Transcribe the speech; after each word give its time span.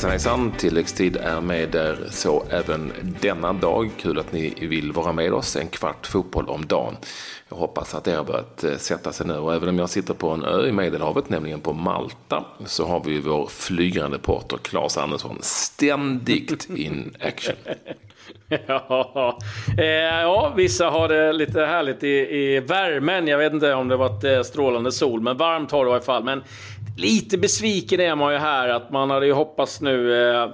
Hejsan 0.00 0.10
hejsan, 0.10 0.52
tilläggstid 0.58 1.16
är 1.16 1.40
med 1.40 1.68
där 1.68 1.98
så 2.10 2.44
även 2.50 2.92
denna 3.20 3.52
dag. 3.52 3.90
Kul 3.98 4.18
att 4.18 4.32
ni 4.32 4.54
vill 4.66 4.92
vara 4.92 5.12
med 5.12 5.32
oss, 5.32 5.56
en 5.56 5.68
kvart 5.68 6.06
fotboll 6.06 6.48
om 6.48 6.66
dagen. 6.66 6.96
Jag 7.48 7.56
hoppas 7.56 7.94
att 7.94 8.04
det 8.04 8.12
har 8.12 8.24
börjat 8.24 8.64
eh, 8.64 8.76
sätta 8.76 9.12
sig 9.12 9.26
nu 9.26 9.34
och 9.34 9.54
även 9.54 9.68
om 9.68 9.78
jag 9.78 9.90
sitter 9.90 10.14
på 10.14 10.30
en 10.30 10.44
ö 10.44 10.66
i 10.66 10.72
Medelhavet, 10.72 11.28
nämligen 11.28 11.60
på 11.60 11.72
Malta, 11.72 12.44
så 12.66 12.86
har 12.86 13.04
vi 13.04 13.20
vår 13.20 13.46
flygande 13.46 14.16
reporter 14.16 14.56
Claes 14.56 14.96
Andersson 14.96 15.38
ständigt 15.40 16.70
in 16.76 17.16
action. 17.20 17.56
Ja, 18.66 19.38
eh, 19.78 19.84
ja, 19.86 20.52
vissa 20.56 20.90
har 20.90 21.08
det 21.08 21.32
lite 21.32 21.60
härligt 21.60 22.04
i, 22.04 22.08
i 22.08 22.60
värmen. 22.60 23.28
Jag 23.28 23.38
vet 23.38 23.52
inte 23.52 23.74
om 23.74 23.88
det 23.88 23.96
varit 23.96 24.24
eh, 24.24 24.42
strålande 24.42 24.92
sol, 24.92 25.20
men 25.20 25.36
varmt 25.36 25.70
har 25.70 25.84
det 25.84 25.90
i 25.90 25.92
alla 25.92 26.02
fall. 26.02 26.24
Men 26.24 26.42
lite 27.00 27.38
besviken 27.38 28.00
är 28.00 28.14
man 28.14 28.32
ju 28.32 28.38
här 28.38 28.68
att 28.68 28.90
man 28.90 29.10
hade 29.10 29.26
ju 29.26 29.32
hoppats 29.32 29.80
nu 29.80 30.30
eh, 30.30 30.50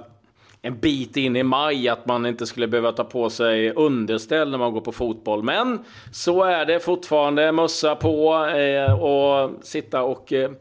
en 0.61 0.79
bit 0.79 1.17
in 1.17 1.35
i 1.35 1.43
maj 1.43 1.89
att 1.89 2.05
man 2.05 2.25
inte 2.25 2.45
skulle 2.45 2.67
behöva 2.67 2.91
ta 2.91 3.03
på 3.03 3.29
sig 3.29 3.71
underställ 3.71 4.51
när 4.51 4.57
man 4.57 4.73
går 4.73 4.81
på 4.81 4.91
fotboll. 4.91 5.43
Men 5.43 5.85
så 6.11 6.43
är 6.43 6.65
det 6.65 6.79
fortfarande. 6.79 7.51
Mössa 7.51 7.95
på 7.95 8.45
eh, 8.45 9.03
och 9.03 9.51
sitta 9.61 10.03
och 10.03 10.33
eh, 10.33 10.51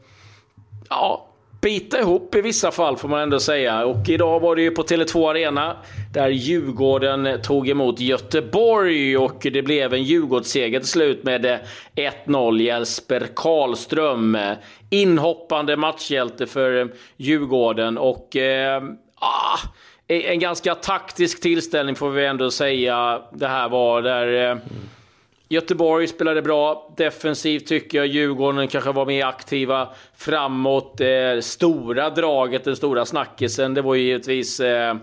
ja, 0.89 1.26
bita 1.66 2.01
ihop 2.01 2.34
i 2.34 2.41
vissa 2.41 2.70
fall 2.70 2.97
får 2.97 3.09
man 3.09 3.20
ändå 3.20 3.41
säga. 3.41 3.84
Och 3.84 4.09
idag 4.09 4.41
var 4.41 4.56
det 4.56 4.62
ju 4.62 4.70
på 4.70 4.83
Tele2 4.83 5.30
Arena 5.30 5.77
där 6.12 6.29
Djurgården 6.29 7.42
tog 7.42 7.69
emot 7.69 8.01
Göteborg 8.01 9.19
och 9.19 9.47
det 9.52 9.62
blev 9.62 9.95
en 9.95 10.02
Djurgårdsseger 10.02 10.80
till 10.80 10.89
slut 10.89 11.25
med 11.25 11.61
1-0. 12.27 12.61
Jesper 12.61 13.27
Karlström, 13.37 14.39
inhoppande 14.91 15.77
matchhjälte 15.77 16.47
för 16.47 16.92
Djurgården 17.17 17.98
och 17.98 18.37
eh, 18.37 18.83
ah, 19.14 19.59
en 20.09 20.39
ganska 20.39 20.75
taktisk 20.75 21.41
tillställning 21.42 21.94
får 21.94 22.11
vi 22.11 22.27
ändå 22.27 22.50
säga 22.50 23.22
det 23.33 23.48
här 23.48 23.69
var. 23.69 24.03
där 24.03 24.50
eh, 24.50 24.56
Göteborg 25.48 26.06
spelade 26.06 26.42
bra. 26.42 26.94
Defensivt 26.97 27.66
tycker 27.66 27.98
jag 27.98 28.06
Djurgården 28.06 28.69
kanske 28.69 28.92
var 28.92 29.06
mer 29.06 29.27
aktiva 29.27 29.88
framåt. 30.16 31.00
Eh, 31.00 31.41
stora 31.41 32.11
draget, 32.11 32.64
den 32.64 32.77
stora 32.77 33.06
snackisen, 33.06 33.75
det 33.75 33.83
var 33.83 33.94
ju 33.94 34.03
givetvis... 34.03 34.61
Eh, 34.61 34.91
eh 34.91 34.97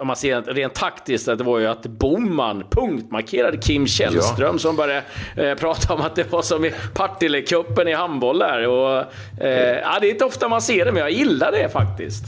om 0.00 0.06
man 0.06 0.16
ser 0.16 0.42
rent 0.42 0.74
taktiskt, 0.74 1.26
det 1.26 1.44
var 1.44 1.58
ju 1.58 1.66
att 1.66 1.82
Boman 1.86 2.64
punktmarkerade 2.70 3.56
Kim 3.56 3.86
Källström 3.86 4.54
ja. 4.54 4.58
som 4.58 4.76
började 4.76 5.02
eh, 5.36 5.54
prata 5.54 5.94
om 5.94 6.00
att 6.00 6.14
det 6.14 6.32
var 6.32 6.42
som 6.42 6.64
i 6.64 6.72
Partille-cupen 6.94 7.88
i 7.88 7.92
handboll 7.92 8.38
där. 8.38 8.68
Och, 8.68 9.04
eh, 9.40 9.78
ja, 9.78 9.98
det 10.00 10.06
är 10.06 10.10
inte 10.10 10.24
ofta 10.24 10.48
man 10.48 10.62
ser 10.62 10.84
det, 10.84 10.92
men 10.92 11.02
jag 11.02 11.10
gillar 11.10 11.52
det 11.52 11.68
faktiskt. 11.68 12.24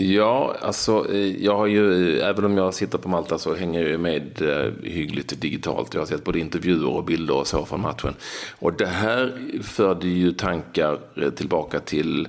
Ja, 0.00 0.56
alltså 0.60 1.12
eh, 1.12 1.44
jag 1.44 1.56
har 1.56 1.66
ju, 1.66 2.18
även 2.20 2.44
om 2.44 2.56
jag 2.56 2.74
sitter 2.74 2.98
på 2.98 3.08
Malta 3.08 3.38
så 3.38 3.54
hänger 3.54 3.86
jag 3.86 4.00
med 4.00 4.42
eh, 4.42 4.72
hyggligt 4.82 5.40
digitalt. 5.40 5.94
Jag 5.94 6.00
har 6.00 6.06
sett 6.06 6.24
både 6.24 6.38
intervjuer 6.38 6.88
och 6.88 7.04
bilder 7.04 7.36
och 7.36 7.46
så 7.46 7.66
från 7.66 7.80
matchen. 7.80 8.14
Och 8.58 8.72
det 8.72 8.86
här 8.86 9.32
förde 9.62 10.08
ju 10.08 10.32
tankar 10.32 10.98
eh, 11.16 11.30
tillbaka 11.30 11.80
till 11.80 12.28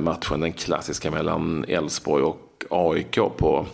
matchen, 0.00 0.40
den 0.40 0.52
klassiska 0.52 1.10
mellan 1.10 1.64
Elfsborg 1.68 2.22
och 2.22 2.64
AIK 2.70 3.14
på 3.14 3.66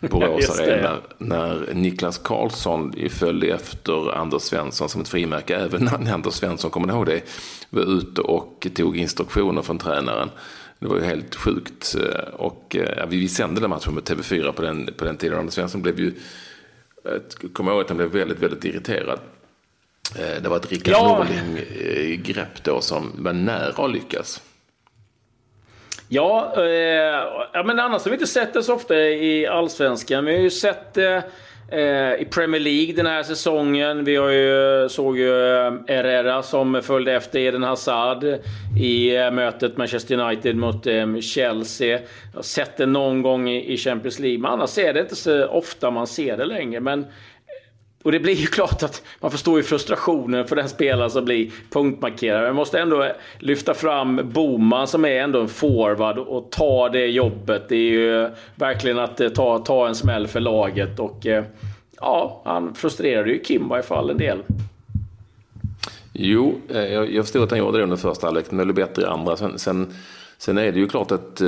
Borås 0.00 0.50
Arena. 0.50 0.96
När 1.18 1.74
Niklas 1.74 2.18
Karlsson 2.18 2.94
följde 3.10 3.46
efter 3.46 4.14
Anders 4.14 4.42
Svensson 4.42 4.88
som 4.88 5.00
ett 5.00 5.08
frimärke. 5.08 5.56
Även 5.56 5.84
när 5.84 6.12
Anders 6.14 6.34
Svensson, 6.34 6.70
kommer 6.70 6.86
ni 6.86 6.92
ihåg 6.92 7.06
det, 7.06 7.22
var 7.70 7.82
ute 7.82 8.20
och 8.20 8.66
tog 8.74 8.96
instruktioner 8.96 9.62
från 9.62 9.78
tränaren. 9.78 10.30
Det 10.78 10.86
var 10.86 10.96
ju 10.96 11.04
helt 11.04 11.34
sjukt. 11.34 11.94
Eh, 11.94 12.34
och 12.34 12.76
ja, 12.96 13.06
vi 13.06 13.28
sände 13.28 13.60
den 13.60 13.70
matchen 13.70 13.94
med 13.94 14.04
TV4 14.04 14.52
på 14.52 14.62
den, 14.62 14.90
på 14.96 15.04
den 15.04 15.16
tiden. 15.16 15.38
Anders 15.38 15.54
Svensson 15.54 15.82
blev 15.82 16.00
ju, 16.00 16.12
jag 17.02 17.52
kommer 17.52 17.72
ihåg 17.72 17.80
att 17.80 17.88
han 17.88 17.96
blev 17.96 18.10
väldigt, 18.10 18.38
väldigt 18.38 18.64
irriterad. 18.64 19.18
Eh, 20.18 20.42
det 20.42 20.48
var 20.48 20.56
ett 20.56 20.72
Rickard 20.72 20.94
ja. 20.94 21.08
Norling-grepp 21.18 22.64
då 22.64 22.80
som 22.80 23.12
var 23.18 23.32
nära 23.32 23.84
att 23.84 23.92
lyckas. 23.92 24.42
Ja, 26.08 26.54
eh, 26.56 26.64
ja, 27.52 27.62
men 27.66 27.80
annars 27.80 28.04
har 28.04 28.10
vi 28.10 28.14
inte 28.14 28.26
sett 28.26 28.52
det 28.52 28.62
så 28.62 28.74
ofta 28.74 28.98
i 29.00 29.46
allsvenskan. 29.46 30.24
Vi 30.24 30.34
har 30.34 30.42
ju 30.42 30.50
sett 30.50 30.94
det 30.94 31.16
Eh, 31.16 31.24
Eh, 31.70 32.22
i 32.22 32.26
Premier 32.30 32.60
League 32.60 32.94
den 32.94 33.06
här 33.06 33.22
säsongen. 33.22 34.04
Vi 34.04 34.16
har 34.16 34.30
ju, 34.30 34.88
såg 34.88 35.18
ju 35.18 35.56
eh, 35.56 35.72
Herrera 35.88 36.42
som 36.42 36.82
följde 36.82 37.12
efter 37.12 37.38
Eden 37.38 37.62
Hazard 37.62 38.24
i 38.80 39.16
eh, 39.16 39.30
mötet 39.30 39.76
Manchester 39.76 40.18
United 40.18 40.56
mot 40.56 40.86
Chelsea. 41.24 41.88
Jag 41.88 42.38
har 42.38 42.42
sett 42.42 42.76
det 42.76 42.86
någon 42.86 43.22
gång 43.22 43.48
i 43.50 43.76
Champions 43.76 44.18
League, 44.18 44.38
men 44.38 44.50
annars 44.50 44.78
är 44.78 44.94
det 44.94 45.00
inte 45.00 45.16
så 45.16 45.46
ofta 45.46 45.90
man 45.90 46.06
ser 46.06 46.36
det 46.36 46.44
längre. 46.44 46.80
Men 46.80 47.06
och 48.02 48.12
det 48.12 48.20
blir 48.20 48.34
ju 48.34 48.46
klart 48.56 48.82
att 48.82 49.02
man 49.20 49.30
förstår 49.30 49.56
ju 49.56 49.62
frustrationen 49.62 50.46
för 50.46 50.56
den 50.56 50.68
spelare 50.68 51.10
som 51.10 51.24
blir 51.24 51.50
punktmarkerad. 51.70 52.46
Jag 52.46 52.54
måste 52.54 52.78
ändå 52.80 53.12
lyfta 53.38 53.74
fram 53.74 54.20
Boman 54.32 54.86
som 54.86 55.04
är 55.04 55.20
ändå 55.20 55.40
en 55.40 55.48
forward 55.48 56.18
och 56.18 56.50
ta 56.50 56.88
det 56.88 57.06
jobbet. 57.06 57.68
Det 57.68 57.76
är 57.76 57.90
ju 57.90 58.30
verkligen 58.54 58.98
att 58.98 59.20
eh, 59.20 59.28
ta, 59.28 59.58
ta 59.58 59.88
en 59.88 59.94
smäll 59.94 60.26
för 60.26 60.40
laget. 60.40 60.98
Och 60.98 61.26
eh, 61.26 61.44
ja, 62.00 62.42
han 62.44 62.74
frustrerade 62.74 63.30
ju 63.30 63.38
Kim 63.38 63.62
i 63.62 63.68
varje 63.68 63.82
fall 63.82 64.10
en 64.10 64.18
del. 64.18 64.38
Jo, 66.12 66.60
eh, 66.68 66.84
jag, 66.84 67.12
jag 67.12 67.24
förstår 67.24 67.44
att 67.44 67.50
han 67.50 67.58
gjorde 67.58 67.78
det 67.78 67.84
under 67.84 67.96
första 67.96 68.26
halvlek, 68.26 68.50
men 68.50 68.58
det 68.58 68.72
blev 68.72 68.88
bättre 68.88 69.02
i 69.02 69.06
andra. 69.06 69.36
Sen, 69.36 69.58
sen, 69.58 69.94
sen 70.38 70.58
är 70.58 70.72
det 70.72 70.78
ju 70.78 70.88
klart 70.88 71.12
att 71.12 71.40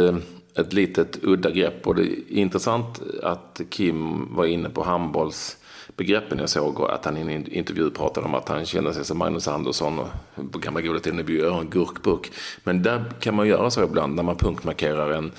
ett 0.54 0.72
litet 0.72 1.18
udda 1.22 1.50
grepp 1.50 1.86
och 1.86 1.94
det 1.94 2.02
är 2.02 2.14
intressant 2.28 3.00
att 3.22 3.60
Kim 3.70 4.28
var 4.34 4.44
inne 4.44 4.68
på 4.68 4.82
handbolls 4.82 5.59
begreppen 5.96 6.38
jag 6.38 6.48
såg 6.48 6.80
och 6.80 6.94
att 6.94 7.04
han 7.04 7.16
i 7.16 7.20
en 7.20 7.52
intervju 7.52 7.90
pratade 7.90 8.26
om 8.26 8.34
att 8.34 8.48
han 8.48 8.66
kände 8.66 8.94
sig 8.94 9.04
som 9.04 9.18
Magnus 9.18 9.48
Andersson 9.48 9.98
och 9.98 10.08
på 10.52 10.58
gamla 10.58 10.80
goda 10.80 11.00
tiden 11.00 11.26
bjöd 11.26 11.52
en 11.52 11.70
gurkburk. 11.70 12.32
Men 12.64 12.82
där 12.82 13.04
kan 13.20 13.34
man 13.34 13.48
göra 13.48 13.70
så 13.70 13.84
ibland 13.84 14.14
när 14.14 14.22
man 14.22 14.36
punktmarkerar 14.36 15.10
en, 15.10 15.32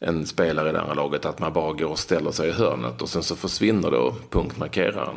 en 0.00 0.26
spelare 0.26 0.68
i 0.68 0.72
det 0.72 0.80
andra 0.80 0.94
laget 0.94 1.26
att 1.26 1.38
man 1.38 1.52
bara 1.52 1.72
går 1.72 1.90
och 1.90 1.98
ställer 1.98 2.30
sig 2.30 2.48
i 2.48 2.52
hörnet 2.52 3.02
och 3.02 3.08
sen 3.08 3.22
så 3.22 3.36
försvinner 3.36 3.90
då 3.90 4.14
punktmarkeraren. 4.30 5.16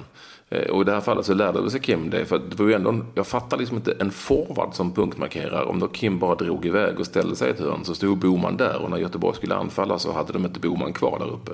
Eh, 0.49 0.69
och 0.69 0.81
i 0.81 0.85
det 0.85 0.91
här 0.91 1.01
fallet 1.01 1.25
så 1.25 1.33
lärde 1.33 1.71
sig 1.71 1.79
Kim 1.79 2.09
det. 2.09 2.25
För 2.25 2.39
det 2.39 2.59
var 2.59 2.67
ju 2.67 2.73
ändå, 2.73 3.05
jag 3.15 3.27
fattar 3.27 3.57
liksom 3.57 3.77
inte 3.77 3.95
en 3.99 4.11
forward 4.11 4.73
som 4.73 4.93
punktmarkerar. 4.93 5.63
Om 5.63 5.79
då 5.79 5.87
Kim 5.87 6.19
bara 6.19 6.35
drog 6.35 6.65
iväg 6.65 6.99
och 6.99 7.05
ställde 7.05 7.35
sig 7.35 7.47
i 7.47 7.51
ett 7.51 7.59
hörn 7.59 7.85
så 7.85 7.95
stod 7.95 8.17
Boman 8.17 8.57
där 8.57 8.81
och 8.81 8.89
när 8.89 8.97
Göteborg 8.97 9.35
skulle 9.35 9.55
anfalla 9.55 9.99
så 9.99 10.11
hade 10.11 10.33
de 10.33 10.45
inte 10.45 10.59
Boman 10.59 10.93
kvar 10.93 11.19
där 11.19 11.33
uppe. 11.33 11.51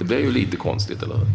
Det 0.00 0.04
blev 0.04 0.20
ju 0.20 0.32
lite 0.32 0.56
konstigt, 0.56 1.02
eller 1.02 1.14
hur? 1.14 1.26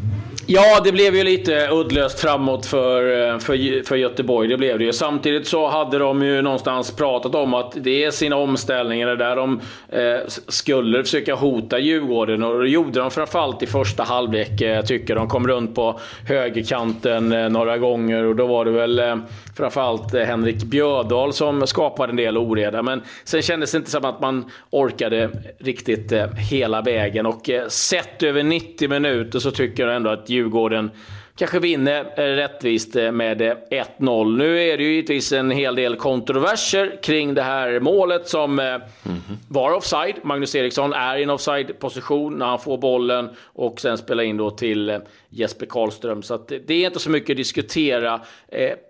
Ja, 0.48 0.82
det 0.84 0.92
blev 0.92 1.16
ju 1.16 1.24
lite 1.24 1.68
uddlöst 1.72 2.20
framåt 2.20 2.66
för, 2.66 3.30
eh, 3.30 3.40
för, 3.40 3.84
för 3.86 3.96
Göteborg. 3.96 4.48
Det 4.48 4.58
blev 4.58 4.80
det 4.80 4.86
ju. 4.86 4.94
Samtidigt 4.94 5.48
så 5.48 5.68
hade 5.68 5.98
de 5.98 6.24
ju 6.24 6.42
någonstans 6.42 6.96
pratat 6.96 7.36
om 7.36 7.54
att 7.54 7.74
det 7.76 8.04
är 8.04 8.12
sina 8.12 8.36
omställningar 8.36 9.08
det 9.08 9.16
där 9.16 9.36
de 9.36 9.62
eh, 9.90 10.18
skulle 10.48 11.04
försöka 11.04 11.36
hota 11.36 11.80
Djurgården. 11.80 12.44
Och 12.44 12.62
det 12.62 12.70
gjorde 12.70 13.00
de 13.00 13.12
framförallt 13.12 13.64
i 13.64 13.68
första 13.68 14.04
halvlek, 14.04 14.62
eh, 14.62 14.82
tycker 14.82 15.16
de. 15.16 15.28
kom 15.28 15.48
runt 15.48 15.76
på 15.76 16.00
högerkanten 16.28 17.32
eh, 17.32 17.50
några 17.50 17.78
gånger 17.78 18.24
och 18.24 18.36
då 18.36 18.48
var 18.48 18.66
det 18.66 18.72
väl 18.72 19.00
eh, 19.00 19.16
framförallt 19.58 20.14
eh, 20.14 20.24
Henrik 20.24 20.64
Björdal 20.64 21.34
som 21.34 21.68
skapade 21.68 22.10
en 22.10 22.16
del 22.16 22.38
oreda. 22.38 22.82
Men 22.84 23.02
sen 23.24 23.42
kändes 23.42 23.72
det 23.72 23.78
inte 23.78 23.92
som 23.92 24.06
att 24.06 24.22
man 24.22 24.52
orkade 24.70 25.30
riktigt 25.60 26.12
eh, 26.12 26.28
hela 26.28 26.82
vägen. 26.82 27.26
Och 27.26 27.50
eh, 27.50 27.68
sett 27.68 28.24
över 28.24 28.44
90 28.56 28.90
minuter 28.90 29.40
så 29.40 29.52
tycker 29.52 29.88
jag 29.88 29.96
ändå 29.96 30.10
att 30.10 30.30
Djurgården 30.30 30.92
kanske 31.36 31.60
vinner 31.60 32.14
eh, 32.18 32.22
rättvist 32.24 32.96
eh, 32.96 33.12
med 33.12 33.42
eh, 33.42 33.56
1-0. 33.70 34.38
Nu 34.38 34.64
är 34.64 34.78
det 34.78 34.84
ju 34.84 34.94
givetvis 34.94 35.32
en 35.32 35.52
hel 35.52 35.76
del 35.76 35.96
kontroverser 35.96 37.00
kring 37.04 37.34
det 37.34 37.42
här 37.42 37.80
målet 37.80 38.28
som 38.28 38.60
mm 38.60 38.82
-hmm. 39.04 39.38
var 39.48 39.74
offside. 39.74 40.16
Magnus 40.24 40.56
Eriksson 40.56 40.94
är 40.94 41.18
i 41.18 41.24
en 41.24 41.30
offside-position 41.30 42.34
när 42.34 42.46
han 42.46 42.60
får 42.60 42.78
bollen 42.78 43.30
och 43.44 43.82
sen 43.82 43.98
spelar 43.98 44.24
in 44.24 44.38
då 44.38 44.52
till 44.52 45.00
Jesper 45.30 45.66
Karlström. 45.66 46.24
Så 46.24 46.38
det 46.38 46.74
är 46.74 46.86
inte 46.86 47.00
så 47.00 47.10
mycket 47.10 47.30
att 47.30 47.38
diskutera. 47.38 48.22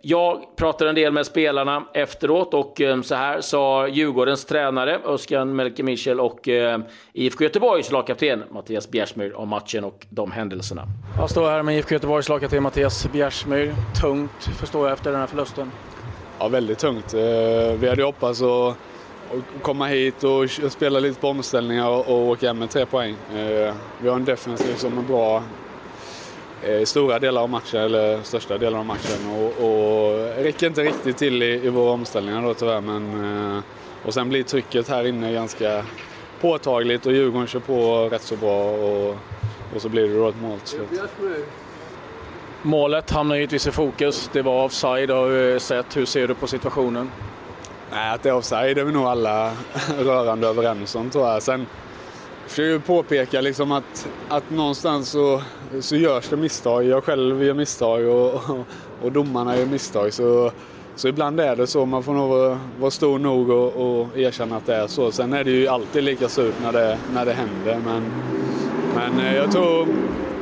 Jag 0.01 0.56
pratade 0.56 0.89
en 0.89 0.95
del 0.95 1.13
med 1.13 1.25
spelarna 1.25 1.86
efteråt 1.94 2.53
och 2.53 2.81
så 3.03 3.15
här 3.15 3.41
sa 3.41 3.88
Djurgårdens 3.88 4.45
tränare 4.45 5.00
Özcan 5.06 5.56
Melke 5.56 5.83
Michel 5.83 6.19
och 6.19 6.48
IFK 7.13 7.44
Göteborgs 7.44 7.91
lagkapten 7.91 8.44
Mattias 8.51 8.91
Bjärsmyr 8.91 9.33
om 9.33 9.50
matchen 9.50 9.83
och 9.83 10.06
de 10.09 10.31
händelserna. 10.31 10.88
Jag 11.18 11.30
står 11.30 11.50
här 11.50 11.63
med 11.63 11.77
IFK 11.77 11.95
Göteborgs 11.95 12.30
Tillbaka 12.35 12.49
till 12.49 12.61
Mattias 12.61 13.07
Bjärsmyr. 13.11 13.75
Tungt 14.01 14.43
förstår 14.43 14.87
jag 14.87 14.93
efter 14.93 15.11
den 15.11 15.19
här 15.19 15.27
förlusten. 15.27 15.71
Ja, 16.39 16.47
väldigt 16.47 16.79
tungt. 16.79 17.13
Eh, 17.13 17.19
vi 17.79 17.89
hade 17.89 18.03
hoppats 18.03 18.41
att 18.41 18.77
komma 19.61 19.87
hit 19.87 20.23
och 20.23 20.49
spela 20.71 20.99
lite 20.99 21.21
på 21.21 21.27
omställningar 21.27 21.89
och 21.89 22.21
åka 22.21 22.47
hem 22.47 22.59
med 22.59 22.69
tre 22.69 22.85
poäng. 22.85 23.15
Eh, 23.35 23.73
vi 24.01 24.09
har 24.09 24.15
en 24.15 24.25
defensiv 24.25 24.75
som 24.75 24.97
är 24.97 25.01
bra 25.01 25.43
eh, 26.63 26.81
i 26.81 26.85
stora 26.85 27.19
delar 27.19 27.41
av 27.41 27.49
matchen, 27.49 27.81
eller 27.81 28.21
största 28.23 28.57
delen 28.57 28.79
av 28.79 28.85
matchen. 28.85 29.31
Och, 29.35 29.65
och 29.65 30.17
räcker 30.43 30.67
inte 30.67 30.83
riktigt 30.83 31.17
till 31.17 31.43
i, 31.43 31.65
i 31.65 31.69
våra 31.69 31.91
omställningar 31.91 32.41
då 32.41 32.53
tyvärr. 32.53 32.81
Men, 32.81 33.63
och 34.05 34.13
sen 34.13 34.29
blir 34.29 34.43
trycket 34.43 34.89
här 34.89 35.07
inne 35.07 35.33
ganska 35.33 35.85
påtagligt 36.41 37.05
och 37.05 37.13
Djurgården 37.13 37.47
kör 37.47 37.59
på 37.59 38.09
rätt 38.11 38.21
så 38.21 38.35
bra 38.35 38.71
och, 38.71 39.15
och 39.75 39.81
så 39.81 39.89
blir 39.89 40.07
det 40.07 40.17
då 40.17 40.29
ett 40.29 40.41
mål 40.41 40.59
till 40.59 40.69
slut. 40.69 40.89
Målet 42.65 43.12
hamnar 43.12 43.35
givetvis 43.35 43.67
i 43.67 43.71
fokus. 43.71 44.29
Det 44.33 44.41
var 44.41 44.63
offside 44.65 45.09
har 45.09 45.27
vi 45.27 45.59
sett. 45.59 45.97
Hur 45.97 46.06
ser 46.06 46.27
du 46.27 46.33
på 46.33 46.47
situationen? 46.47 47.12
Nej, 47.91 48.13
att 48.13 48.23
det 48.23 48.29
är 48.29 48.33
offside 48.33 48.77
är 48.77 48.83
vi 48.83 48.91
nog 48.91 49.06
alla 49.06 49.51
rörande 50.00 50.47
överens 50.47 50.95
om 50.95 51.09
tror 51.09 51.27
jag. 51.27 51.44
Sen 51.44 51.65
försöker 52.47 52.71
jag 52.71 52.85
påpeka 52.85 53.41
liksom 53.41 53.71
att, 53.71 54.07
att 54.29 54.50
någonstans 54.50 55.09
så, 55.09 55.41
så 55.79 55.95
görs 55.95 56.29
det 56.29 56.38
misstag. 56.38 56.83
Jag 56.83 57.03
själv 57.03 57.44
gör 57.44 57.53
misstag 57.53 58.07
och, 58.07 58.41
och, 59.01 59.12
domarna 59.12 59.57
gör 59.57 59.65
misstag. 59.65 60.13
Så, 60.13 60.51
så 60.95 61.07
ibland 61.07 61.39
är 61.39 61.56
det 61.56 61.67
så. 61.67 61.85
Man 61.85 62.03
får 62.03 62.13
nog 62.13 62.57
vara, 62.79 62.91
stor 62.91 63.19
nog 63.19 63.50
och, 63.50 63.73
och 63.73 64.17
erkänna 64.17 64.57
att 64.57 64.65
det 64.65 64.75
är 64.75 64.88
så. 64.88 65.12
Sen 65.12 65.33
är 65.33 65.44
det 65.44 65.51
ju 65.51 65.67
alltid 65.67 66.03
lika 66.03 66.29
surt 66.29 66.56
när 66.63 66.71
det, 66.71 66.97
när 67.13 67.25
det 67.25 67.33
händer. 67.33 67.79
Men, 67.85 68.03
men 68.95 69.25
eh, 69.25 69.35
jag 69.35 69.51
tror 69.51 69.88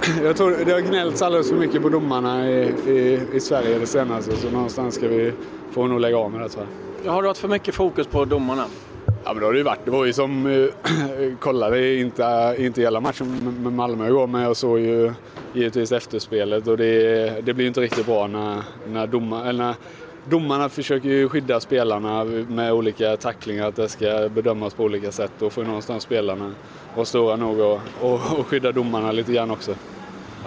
jag 0.24 0.38
tror 0.38 0.66
det 0.66 0.72
har 0.72 0.80
gnällts 0.80 1.22
alldeles 1.22 1.50
för 1.50 1.56
mycket 1.56 1.82
på 1.82 1.90
domarna 1.90 2.50
i, 2.50 2.74
i, 2.88 3.20
i 3.34 3.40
Sverige 3.40 3.80
det 3.80 3.88
senaste. 3.88 4.36
Så 4.36 4.50
någonstans 4.50 4.96
ska 4.96 5.08
vi 5.08 5.32
få 5.72 5.88
nog 5.88 6.00
lägga 6.00 6.18
av 6.18 6.32
med 6.32 6.42
det 6.42 6.50
tror 6.50 6.66
jag. 7.04 7.12
Har 7.12 7.22
du 7.22 7.28
haft 7.28 7.40
för 7.40 7.48
mycket 7.48 7.76
fokus 7.76 8.08
på 8.08 8.26
domarna? 8.26 8.66
Ja 9.06 9.34
men 9.34 9.40
det 9.40 9.46
har 9.46 9.54
det 9.54 9.58
ju 9.58 9.64
varit. 9.64 9.86
Det 9.86 9.92
var 9.92 10.06
ju 10.06 10.14
som, 10.14 10.46
äh, 10.46 11.36
kollade 11.40 11.96
inte, 11.96 12.56
inte 12.60 12.82
hela 12.82 13.00
matchen 13.00 13.58
med 13.64 13.74
Malmö 13.74 14.08
igår 14.08 14.28
men 14.28 14.42
jag 14.42 14.58
såg 14.58 14.80
ju 14.80 15.14
givetvis 15.54 15.92
efterspelet 15.92 16.68
och 16.68 16.78
det, 16.78 17.46
det 17.46 17.54
blir 17.54 17.68
inte 17.68 17.82
riktigt 17.82 18.06
bra 18.06 18.28
när, 18.28 18.62
när, 18.88 19.08
domar, 19.08 19.50
eller 19.50 19.64
när 19.64 19.76
domarna 20.30 20.70
försöker 20.70 21.10
ju 21.10 21.30
skydda 21.30 21.60
spelarna 21.60 22.24
med 22.48 22.74
olika 22.74 23.18
tacklingar, 23.18 23.68
att 23.68 23.75
det 23.75 23.90
ska 23.90 24.30
bedömas 24.30 24.74
på 24.74 24.84
olika 24.84 25.12
sätt. 25.12 25.31
Då 25.40 25.50
får 25.50 25.64
ju 25.64 25.68
någonstans 25.68 26.04
spelarna 26.04 26.52
vara 26.96 27.06
stora 27.06 27.36
nog 27.36 27.60
och, 27.60 27.80
och, 28.02 28.40
och 28.40 28.48
skydda 28.48 28.72
domarna 28.72 29.12
lite 29.12 29.34
grann 29.34 29.52
också. 29.52 29.75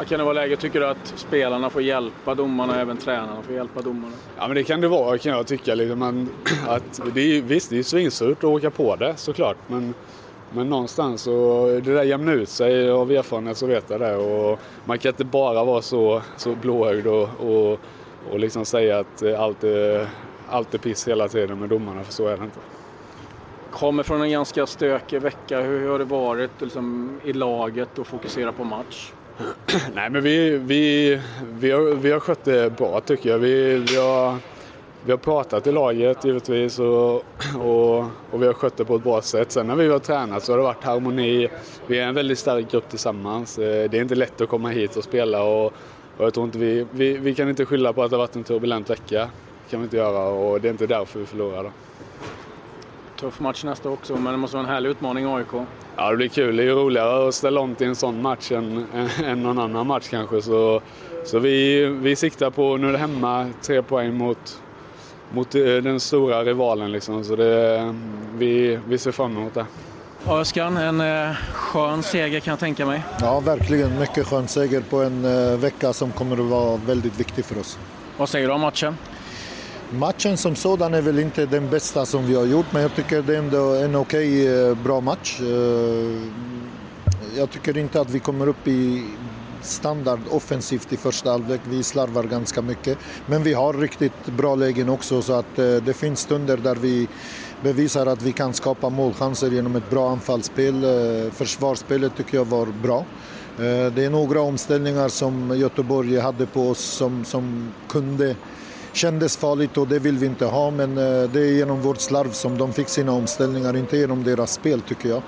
Kan 0.09 0.19
det 0.19 0.25
vara 0.25 0.35
läge, 0.35 0.57
tycker 0.57 0.81
du, 0.81 0.87
att 0.87 1.15
spelarna 1.17 1.71
får 1.71 1.83
hjälpa 1.83 2.35
domarna, 2.35 2.81
även 2.81 2.97
tränarna 2.97 3.43
får 3.43 3.55
hjälpa 3.55 3.81
domarna? 3.83 4.15
Ja, 4.39 4.47
men 4.47 4.55
det 4.55 4.65
kan 4.65 4.81
det 4.81 4.89
vara 4.89 5.19
kan 5.19 5.33
jag 5.33 5.47
tycka. 5.47 5.75
Liksom, 5.75 5.99
man, 5.99 6.29
att 6.69 7.01
det 7.15 7.21
är, 7.21 7.43
visst, 7.43 7.71
det 7.71 7.79
är 7.79 7.83
svinsurt 7.83 8.39
att 8.39 8.45
åka 8.45 8.71
på 8.71 8.97
det 8.97 9.17
såklart, 9.17 9.57
men, 9.67 9.95
men 10.53 10.69
någonstans 10.69 11.23
så 11.23 11.67
det 11.85 11.95
där 11.95 12.03
jämnar 12.03 12.33
ut 12.33 12.49
sig. 12.49 12.91
Av 12.91 13.11
erfarenhet 13.11 13.57
så 13.57 13.67
vet 13.67 13.91
jag 13.91 14.01
det. 14.01 14.17
Och 14.17 14.61
man 14.85 14.99
kan 14.99 15.09
inte 15.11 15.25
bara 15.25 15.65
vara 15.65 15.83
så, 15.83 16.23
så 16.37 16.55
blåögd 16.55 17.07
och, 17.07 17.29
och, 17.41 17.81
och 18.33 18.39
liksom 18.39 18.65
säga 18.65 18.99
att 18.99 19.23
allt 19.39 19.65
är, 19.65 20.09
allt 20.49 20.75
är 20.75 20.79
piss 20.79 21.09
hela 21.09 21.29
tiden 21.29 21.61
med 21.61 21.69
domarna, 21.69 22.05
för 22.05 22.13
så 22.13 22.27
är 22.27 22.37
det 22.37 22.45
inte. 22.45 22.59
Kommer 23.71 24.03
från 24.03 24.23
en 24.23 24.31
ganska 24.31 24.67
stökig 24.67 25.23
vecka. 25.23 25.61
Hur 25.61 25.89
har 25.89 25.99
det 25.99 26.05
varit 26.05 26.51
liksom, 26.61 27.21
i 27.25 27.33
laget 27.33 27.99
att 27.99 28.07
fokusera 28.07 28.53
på 28.53 28.65
match? 28.65 29.13
Nej, 29.95 30.11
men 30.11 30.23
vi, 30.23 30.51
vi, 30.59 31.21
vi, 31.59 31.71
har, 31.71 31.81
vi 31.81 32.13
har 32.13 32.21
skött 32.21 32.45
det 32.45 32.77
bra 32.77 33.01
tycker 33.01 33.31
jag. 33.31 33.39
Vi, 33.39 33.79
vi, 33.79 33.97
har, 33.97 34.37
vi 35.05 35.11
har 35.11 35.19
pratat 35.19 35.67
i 35.67 35.73
laget 35.73 36.25
givetvis 36.25 36.79
och, 36.79 37.15
och, 37.61 37.99
och 38.31 38.43
vi 38.43 38.47
har 38.47 38.53
skött 38.53 38.77
det 38.77 38.85
på 38.85 38.97
ett 38.97 39.03
bra 39.03 39.23
sätt. 39.23 39.53
Sen 39.53 39.67
när 39.67 39.75
vi 39.75 39.89
har 39.89 39.99
tränat 39.99 40.45
så 40.45 40.53
har 40.53 40.57
det 40.57 40.65
varit 40.65 40.85
harmoni. 40.85 41.49
Vi 41.87 41.99
är 41.99 42.07
en 42.07 42.15
väldigt 42.15 42.39
stark 42.39 42.71
grupp 42.71 42.89
tillsammans. 42.89 43.59
Eh, 43.59 43.91
det 43.91 43.99
är 43.99 44.03
inte 44.03 44.15
lätt 44.15 44.41
att 44.41 44.49
komma 44.49 44.69
hit 44.69 44.97
och 44.97 45.05
spela 45.05 45.43
och, 45.43 45.73
och 46.17 46.25
jag 46.25 46.35
tror 46.35 46.47
inte 46.47 46.59
vi, 46.59 46.87
vi, 46.91 47.19
vi 47.19 47.35
kan 47.35 47.49
inte 47.49 47.67
skylla 47.67 47.93
på 47.93 48.03
att 48.03 48.11
det 48.11 48.17
har 48.17 48.23
varit 48.23 48.37
en 48.37 48.45
turbulent 48.45 48.91
vecka. 48.91 49.21
Det 49.65 49.71
kan 49.71 49.81
vi 49.81 49.85
inte 49.85 49.97
göra 49.97 50.29
och 50.29 50.61
det 50.61 50.69
är 50.69 50.73
inte 50.73 50.87
därför 50.87 51.19
vi 51.19 51.27
förlorar. 51.27 51.71
Tuff 53.21 53.41
match 53.41 53.65
nästa 53.65 53.89
också, 53.91 54.17
men 54.17 54.33
det 54.33 54.39
måste 54.39 54.57
vara 54.57 54.67
en 54.67 54.73
härlig 54.73 54.91
utmaning 54.91 55.27
AIK. 55.27 55.53
Ja, 55.97 56.11
det 56.11 56.17
blir 56.17 56.29
kul. 56.29 56.57
Det 56.57 56.63
är 56.63 56.65
ju 56.65 56.75
roligare 56.75 57.29
att 57.29 57.35
ställa 57.35 57.61
om 57.61 57.75
till 57.75 57.87
en 57.87 57.97
sån 57.97 58.23
match 58.23 58.53
än, 58.53 58.87
än 59.25 59.43
någon 59.43 59.59
annan 59.59 59.87
match 59.87 60.09
kanske. 60.11 60.43
Så, 60.43 60.81
så 61.25 61.39
vi, 61.39 61.85
vi 61.87 62.17
siktar 62.17 62.51
på, 62.51 62.77
nu 62.77 62.89
är 62.89 62.93
det 62.93 62.99
hemma, 62.99 63.51
tre 63.63 63.83
poäng 63.83 64.15
mot, 64.15 64.63
mot 65.33 65.55
eh, 65.55 65.63
den 65.63 66.01
stora 66.01 66.45
rivalen. 66.45 66.93
Liksom. 66.93 67.25
Så 67.25 67.37
det, 67.37 67.95
vi, 68.39 68.79
vi 68.89 68.99
ser 68.99 69.13
fram 69.13 69.37
emot 69.37 69.55
det. 69.55 69.67
Öskan, 70.29 70.77
en 70.77 71.01
eh, 71.01 71.37
skön 71.53 72.03
seger 72.03 72.41
kan 72.41 72.53
jag 72.53 72.59
tänka 72.59 72.87
mig. 72.87 73.03
Ja, 73.21 73.41
verkligen. 73.41 73.99
Mycket 73.99 74.27
skön 74.27 74.49
seger 74.49 74.81
på 74.81 75.03
en 75.03 75.25
eh, 75.25 75.59
vecka 75.59 75.93
som 75.93 76.13
kommer 76.13 76.37
att 76.37 76.51
vara 76.51 76.77
väldigt 76.77 77.21
viktig 77.21 77.45
för 77.45 77.59
oss. 77.59 77.79
Vad 78.17 78.29
säger 78.29 78.49
du 78.49 78.55
om 78.55 78.61
matchen? 78.61 78.97
Matchen 79.91 80.37
som 80.37 80.57
sådan 80.57 80.95
är 80.95 81.03
väl 81.03 81.19
inte 81.19 81.47
den 81.47 81.71
bästa 81.71 82.07
som 82.07 82.27
vi 82.27 82.35
har 82.35 82.45
gjort 82.45 82.67
men 82.71 82.83
jag 82.83 82.95
tycker 82.95 83.23
det 83.23 83.35
är 83.35 83.39
ändå 83.39 83.75
en 83.75 83.97
okej 83.97 84.43
okay, 84.43 84.75
bra 84.85 85.01
match. 85.01 85.41
Jag 87.37 87.51
tycker 87.51 87.79
inte 87.79 88.01
att 88.01 88.11
vi 88.11 88.19
kommer 88.19 88.49
upp 88.49 88.69
i 88.69 89.05
standard 89.61 90.21
offensivt 90.31 90.93
i 90.93 90.97
första 90.97 91.31
halvlek. 91.31 91.61
Vi 91.65 91.83
slarvar 91.83 92.25
ganska 92.25 92.63
mycket. 92.63 92.99
Men 93.27 93.43
vi 93.43 93.53
har 93.53 93.73
riktigt 93.73 94.27
bra 94.27 94.55
lägen 94.55 94.89
också 94.89 95.23
så 95.23 95.33
att 95.33 95.57
det 95.57 95.97
finns 95.97 96.21
stunder 96.21 96.57
där 96.57 96.75
vi 96.75 97.09
bevisar 97.63 98.07
att 98.07 98.23
vi 98.23 98.33
kan 98.33 98.55
skapa 98.55 98.91
målchanser 98.91 99.51
genom 99.51 99.77
ett 99.77 99.91
bra 99.91 100.11
anfallsspel. 100.11 100.85
Eh, 100.85 101.33
försvarsspelet 101.33 102.17
tycker 102.17 102.37
jag 102.37 102.45
var 102.45 102.67
bra. 102.83 102.99
Eh, 103.59 103.93
det 103.93 104.05
är 104.05 104.11
några 104.11 104.41
omställningar 104.41 105.09
som 105.09 105.59
Göteborg 105.59 106.19
hade 106.19 106.47
på 106.47 106.71
oss 106.71 106.81
som, 106.81 107.25
som 107.25 107.73
kunde 107.89 108.37
kändes 108.93 109.37
farligt 109.37 109.77
och 109.77 109.89
det 109.89 109.99
vill 109.99 110.19
vi 110.19 110.27
inte 110.27 110.45
ha 110.45 110.71
men 110.71 110.99
eh, 110.99 111.31
det 111.33 111.41
är 111.41 111.53
genom 111.53 111.81
vårt 111.81 112.01
slarv 112.01 112.31
som 112.31 112.59
de 112.59 112.73
fick 112.73 112.89
sina 112.89 113.13
omställningar, 113.13 113.77
inte 113.77 113.97
genom 113.97 114.25
deras 114.25 114.53
spel 114.53 114.81
tycker 114.81 115.09
jag. 115.09 115.23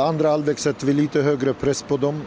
Andra 0.00 0.28
halvlek 0.28 0.58
sätter 0.58 0.86
vi 0.86 0.92
lite 0.92 1.22
högre 1.22 1.52
press 1.52 1.82
på 1.82 1.96
dem 1.96 2.22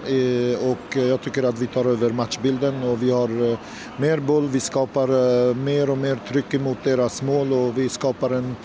och 0.63 0.97
jag 0.97 1.21
tycker 1.21 1.43
att 1.43 1.59
vi 1.59 1.67
tar 1.67 1.85
över 1.85 2.09
matchbilden 2.09 2.83
och 2.83 3.03
vi 3.03 3.11
har 3.11 3.57
mer 4.01 4.19
boll, 4.19 4.47
vi 4.47 4.59
skapar 4.59 5.53
mer 5.53 5.89
och 5.89 5.97
mer 5.97 6.19
tryck 6.29 6.53
emot 6.53 6.77
deras 6.83 7.21
mål 7.21 7.53
och 7.53 7.77
vi 7.77 7.89
skapar 7.89 8.29
en, 8.29 8.55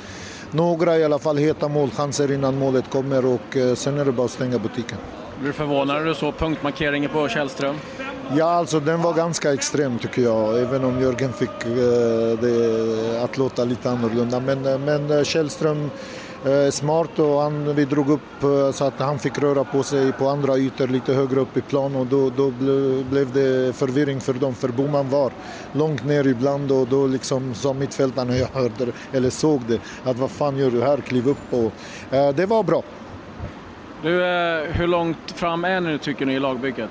några 0.55 0.99
i 0.99 1.05
alla 1.05 1.19
fall 1.19 1.37
heta 1.37 1.69
målchanser 1.69 2.33
innan 2.33 2.59
målet 2.59 2.91
kommer 2.91 3.27
och 3.27 3.57
sen 3.75 3.99
är 3.99 4.05
det 4.05 4.13
bara 4.13 4.25
att 4.25 4.31
stänga 4.31 4.59
butiken. 4.59 4.99
Blir 5.39 5.47
du 5.49 5.53
förvånad 5.53 5.97
när 5.97 6.05
du 6.05 6.15
såg 6.15 6.37
punktmarkeringen 6.37 7.11
på 7.11 7.29
Källström? 7.29 7.77
Ja, 8.37 8.45
alltså 8.45 8.81
den 8.81 9.03
var 9.03 9.15
ganska 9.15 9.53
extrem 9.53 9.99
tycker 9.99 10.23
jag, 10.23 10.61
även 10.61 10.85
om 10.85 11.01
Jörgen 11.01 11.33
fick 11.33 11.51
eh, 11.51 12.39
det 12.41 13.23
att 13.25 13.39
låta 13.39 13.65
lite 13.65 13.91
annorlunda. 13.91 14.41
Men, 14.41 14.85
men 14.85 15.25
Källström 15.25 15.77
är 15.77 15.91
smart 16.71 17.19
och 17.19 17.41
han, 17.41 17.75
vi 17.75 17.85
drog 17.85 18.11
upp 18.11 18.21
så 18.75 18.85
att 18.85 19.01
han 19.01 19.19
fick 19.19 19.39
röra 19.39 19.65
på 19.65 19.83
sig 19.83 20.13
på 20.13 20.29
andra 20.29 20.57
ytor 20.57 20.89
lite 20.89 21.15
högre 21.15 21.41
upp 21.41 21.57
i 21.57 21.61
plan 21.61 21.97
och 21.97 22.07
då, 22.07 22.31
då 22.31 22.51
blev 23.11 23.33
det 23.33 23.77
förvirring 23.77 24.21
för 24.21 24.33
dem 24.33 24.55
för 24.55 24.69
Boman 24.69 25.11
var 25.11 25.33
långt 25.73 26.05
ner 26.05 26.27
ibland 26.27 26.73
och 26.73 26.87
då 26.87 27.07
liksom 27.07 27.55
sa 27.55 27.73
mittfältaren 27.73 28.39
jag 28.39 28.49
hörde 28.61 28.93
eller 29.13 29.31
såg 29.31 29.61
det 29.69 29.81
att 30.05 30.19
vad 30.19 30.31
fan 30.31 30.57
gör 30.57 30.71
du 30.71 30.83
här, 30.83 30.97
kliv 30.97 31.29
upp 31.29 31.53
och 31.53 31.73
eh, 32.15 32.35
det 32.35 32.47
var 32.47 32.63
bra. 32.63 32.83
Du, 34.03 34.11
hur 34.73 34.87
långt 34.87 35.31
fram 35.35 35.65
är 35.65 35.81
ni 35.81 35.99
tycker 35.99 36.27
ni 36.27 36.35
i 36.35 36.41
lagbygget? 36.41 36.91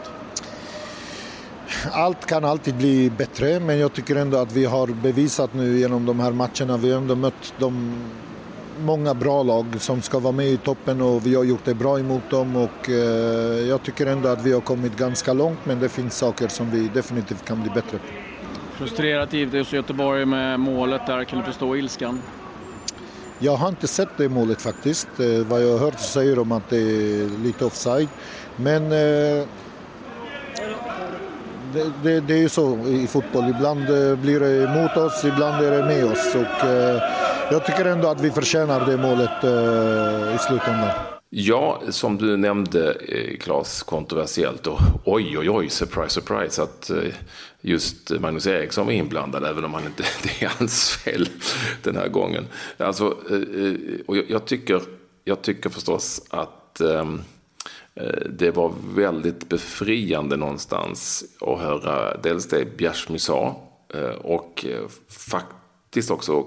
allt 1.92 2.26
kan 2.26 2.46
alltid 2.46 2.76
bli 2.76 3.10
bättre 3.10 3.60
men 3.60 3.80
jag 3.80 3.94
tycker 3.94 4.16
ändå 4.16 4.38
att 4.38 4.52
vi 4.52 4.66
har 4.66 4.88
bevisat 4.88 5.54
nu 5.54 5.80
genom 5.80 6.06
de 6.06 6.20
här 6.20 6.32
matcherna. 6.32 6.78
Vi 6.78 6.92
har 6.92 6.98
ändå 6.98 7.16
mött 7.16 7.54
de 7.60 7.96
många 8.80 9.14
bra 9.14 9.44
lag 9.44 9.66
som 9.80 10.02
ska 10.02 10.20
vara 10.20 10.32
med 10.32 10.48
i 10.48 10.58
toppen 10.58 11.02
och 11.02 11.26
vi 11.26 11.36
har 11.36 11.44
gjort 11.44 11.66
det 11.66 11.74
bra 11.74 12.00
emot 12.00 12.30
dem 12.30 12.56
och 12.56 12.90
eh, 12.90 12.96
jag 13.70 13.84
tycker 13.84 14.06
ändå 14.06 14.30
att 14.30 14.46
vi 14.46 14.54
har 14.54 14.62
kommit 14.62 14.98
ganska 14.98 15.34
långt 15.34 15.60
men 15.64 15.80
det 15.80 15.90
finns 15.90 16.18
saker 16.18 16.48
som 16.48 16.72
vi 16.72 16.88
definitivt 16.94 17.46
kan 17.46 17.62
bli 17.62 17.70
bättre 17.70 17.98
på. 17.98 18.06
Frustrerat 18.78 19.34
givetvis 19.34 19.74
Göteborg 19.74 20.26
med 20.26 20.60
målet 20.60 21.08
där, 21.08 21.24
kan 21.24 21.40
du 21.40 21.46
förstå 21.46 21.76
ilskan? 21.76 22.22
Jag 23.40 23.56
har 23.56 23.70
inte 23.70 23.88
sett 23.88 24.10
det 24.18 24.30
målet 24.30 24.62
faktiskt. 24.62 25.08
Eh, 25.20 25.28
vad 25.28 25.64
jag 25.64 25.72
har 25.72 25.80
hört 25.80 26.00
så 26.00 26.08
säger 26.08 26.36
de 26.36 26.52
att 26.52 26.70
det 26.70 26.78
är 26.78 27.44
lite 27.44 27.66
offside. 27.66 28.08
Men 28.56 28.84
eh, 28.84 29.48
det, 31.74 31.92
det, 32.04 32.20
det, 32.20 32.34
är 32.34 32.38
ju 32.38 32.50
så 32.50 32.78
i 32.78 33.08
fotboll. 33.08 33.50
Ibland 33.50 33.86
blir 34.22 34.40
det 34.40 34.64
emot 34.64 34.98
oss, 34.98 35.26
ibland 35.26 35.66
är 35.66 35.72
det 35.72 35.86
med 35.86 36.06
oss. 36.06 36.36
Och, 36.36 36.68
eh, 36.68 37.02
jag 37.54 37.66
tycker 37.66 37.86
ändå 37.86 38.08
att 38.08 38.22
vi 38.22 38.32
förtjänar 38.32 38.86
det 38.86 38.98
målet 38.98 39.44
eh, 39.44 40.36
i 40.36 40.38
slutändan. 40.40 40.90
Ja, 41.30 41.82
som 41.90 42.18
du 42.18 42.38
nämnde 42.38 42.92
eh, 42.94 43.38
Claes, 43.38 43.84
kontroversiellt 43.84 44.68
och 44.68 44.80
oj, 45.06 45.38
oj, 45.38 45.50
oj, 45.50 45.70
surprise, 45.70 46.10
surprise 46.10 46.64
att 46.64 46.90
eh, 46.90 47.14
just 47.62 48.12
Magnus 48.20 48.48
Eriksson 48.48 48.86
var 48.86 48.94
inblandad, 48.94 49.46
även 49.46 49.66
om 49.66 49.74
han 49.74 49.86
inte 49.86 50.04
det 50.24 50.46
är 50.46 50.52
hans 50.58 50.92
fel 50.92 51.30
den 51.84 51.96
här 51.96 52.08
gången. 52.08 52.48
Alltså, 52.78 53.18
eh, 53.30 53.74
och 54.08 54.18
jag 54.18 54.46
tycker, 54.46 54.82
jag 55.24 55.42
tycker 55.42 55.70
förstås 55.70 56.22
att 56.30 56.82
ehm, 56.82 57.22
det 58.30 58.52
var 58.52 58.74
väldigt 58.96 59.50
befriande 59.50 60.38
någonstans 60.38 61.24
att 61.42 61.60
höra 61.60 62.18
dels 62.18 62.48
det 62.48 62.78
Bjärsmy 62.78 63.20
sa 63.20 63.62
och 64.22 64.66
faktiskt 65.10 66.12
också 66.12 66.46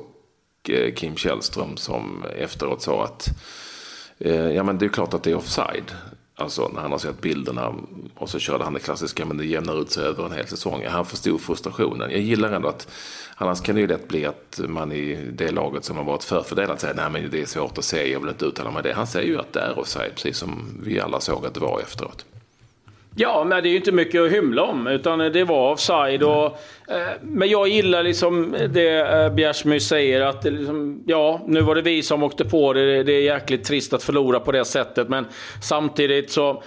Eh, 0.71 0.95
Kim 0.95 1.17
Källström 1.17 1.77
som 1.77 2.25
efteråt 2.39 2.83
sa 2.83 3.05
att 3.05 3.29
eh, 4.19 4.51
ja 4.51 4.63
men 4.63 4.79
det 4.79 4.85
är 4.85 4.89
klart 4.89 5.15
att 5.15 5.23
det 5.23 5.31
är 5.31 5.37
offside. 5.37 5.93
Alltså 6.39 6.69
när 6.75 6.81
han 6.81 6.91
har 6.91 6.99
sett 6.99 7.21
bilderna 7.21 7.75
och 8.15 8.31
så 8.31 8.39
körde 8.39 8.65
han 8.65 8.73
det 8.73 8.81
klassiska 8.81 9.25
men 9.25 9.37
det 9.37 9.47
jämnar 9.47 9.83
ut 9.83 9.91
sig 9.91 10.05
över 10.05 10.27
en 10.27 10.33
hel 10.33 10.47
säsong. 10.47 10.85
Han 10.87 11.07
förstod 11.07 11.41
frustrationen. 11.41 12.11
Jag 12.11 12.21
gillar 12.21 12.53
ändå 12.53 12.69
att 12.69 12.89
annars 13.35 13.61
kan 13.61 13.75
det 13.75 13.81
ju 13.81 13.87
lätt 13.87 14.09
bli 14.09 14.27
att 14.27 14.61
man 14.69 14.93
i 14.93 15.31
det 15.33 15.51
laget 15.51 15.85
som 15.85 15.97
har 15.97 16.05
varit 16.05 16.25
förfördelat 16.25 16.81
säger 16.81 16.95
nej 16.95 17.11
men 17.11 17.31
det 17.31 17.43
är 17.43 17.47
svårt 17.47 17.79
att 17.79 17.85
se, 17.85 18.13
jag 18.13 18.21
vill 18.21 18.29
inte 18.29 18.45
uttala 18.45 18.71
mig 18.71 18.83
det. 18.83 18.93
Han 18.93 19.07
säger 19.07 19.29
ju 19.29 19.39
att 19.39 19.53
det 19.53 19.61
är 19.61 19.79
offside, 19.79 20.15
precis 20.15 20.39
som 20.39 20.81
vi 20.83 21.01
alla 21.01 21.21
såg 21.21 21.47
att 21.47 21.55
det 21.55 21.61
var 21.61 21.81
efteråt. 21.81 22.25
Ja, 23.19 23.45
men 23.45 23.63
det 23.63 23.69
är 23.69 23.71
ju 23.71 23.77
inte 23.77 23.93
mycket 23.93 24.23
att 24.23 24.33
hymla 24.33 24.63
om, 24.63 24.87
utan 24.87 25.19
det 25.19 25.45
var 25.45 25.73
offside. 25.73 26.23
Och, 26.23 26.45
eh, 26.89 27.13
men 27.23 27.49
jag 27.49 27.69
gillar 27.69 28.03
liksom 28.03 28.57
det 28.69 28.99
eh, 28.99 29.33
Bjärsmyr 29.33 29.79
säger, 29.79 30.21
att 30.21 30.45
liksom, 30.45 31.03
ja, 31.07 31.41
nu 31.47 31.61
var 31.61 31.75
det 31.75 31.83
vi 31.83 32.03
som 32.03 32.23
åkte 32.23 32.45
på 32.45 32.73
det. 32.73 33.03
Det 33.03 33.13
är 33.13 33.23
jäkligt 33.23 33.65
trist 33.65 33.93
att 33.93 34.03
förlora 34.03 34.41
på 34.41 34.53
det 34.53 34.65
sättet, 34.65 35.09
men 35.09 35.27
samtidigt 35.63 36.31
så 36.31 36.63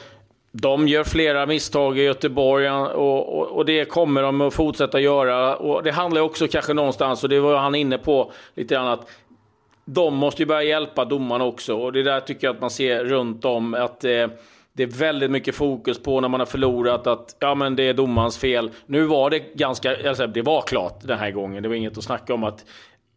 de 0.52 0.88
gör 0.88 1.04
flera 1.04 1.46
misstag 1.46 1.98
i 1.98 2.02
Göteborg 2.02 2.70
och, 2.70 3.40
och, 3.40 3.48
och, 3.48 3.66
det 3.66 3.86
kommer 3.86 4.22
de 4.22 4.42
att 4.42 4.54
fortsätta 4.54 5.00
göra. 5.00 5.56
Och 5.56 5.84
det 5.84 5.92
handlar 5.92 6.22
också 6.22 6.48
kanske 6.48 6.74
någonstans, 6.74 7.24
och 7.24 7.30
det 7.30 7.40
var 7.40 7.58
han 7.58 7.76
inne 7.76 7.98
på 7.98 8.32
lite 8.56 8.76
grann, 8.76 8.88
att 8.88 9.10
de 9.86 10.16
måste 10.16 10.42
ju 10.42 10.46
börja 10.46 10.64
hjälpa 10.64 11.06
domarna 11.06 11.46
också. 11.46 11.76
Och 11.76 11.94
det 11.94 12.04
där 12.04 12.20
tycker 12.20 12.48
jag 12.48 12.54
att 12.54 12.62
man 12.62 12.70
ser 12.70 13.06
runt 13.06 13.46
om. 13.46 13.74
att 13.74 14.04
eh, 14.04 14.28
det 14.80 14.84
är 14.84 14.88
väldigt 14.88 15.32
mycket 15.32 15.56
fokus 15.56 16.04
på 16.04 16.22
när 16.22 16.30
man 16.30 16.40
har 16.40 16.46
förlorat 16.46 17.08
att 17.08 17.36
ja, 17.40 17.56
men 17.56 17.76
det 17.76 17.84
är 17.84 17.94
domarens 17.94 18.38
fel. 18.38 18.72
Nu 18.86 19.04
var 19.04 19.30
det 19.30 19.40
ganska, 19.40 20.10
alltså, 20.10 20.28
det 20.28 20.42
var 20.42 20.62
klart 20.62 21.00
den 21.02 21.20
här 21.20 21.32
gången. 21.32 21.64
Det 21.64 21.70
var 21.70 21.76
inget 21.76 21.98
att 21.98 22.04
snacka 22.04 22.34
om 22.34 22.44
att 22.44 22.66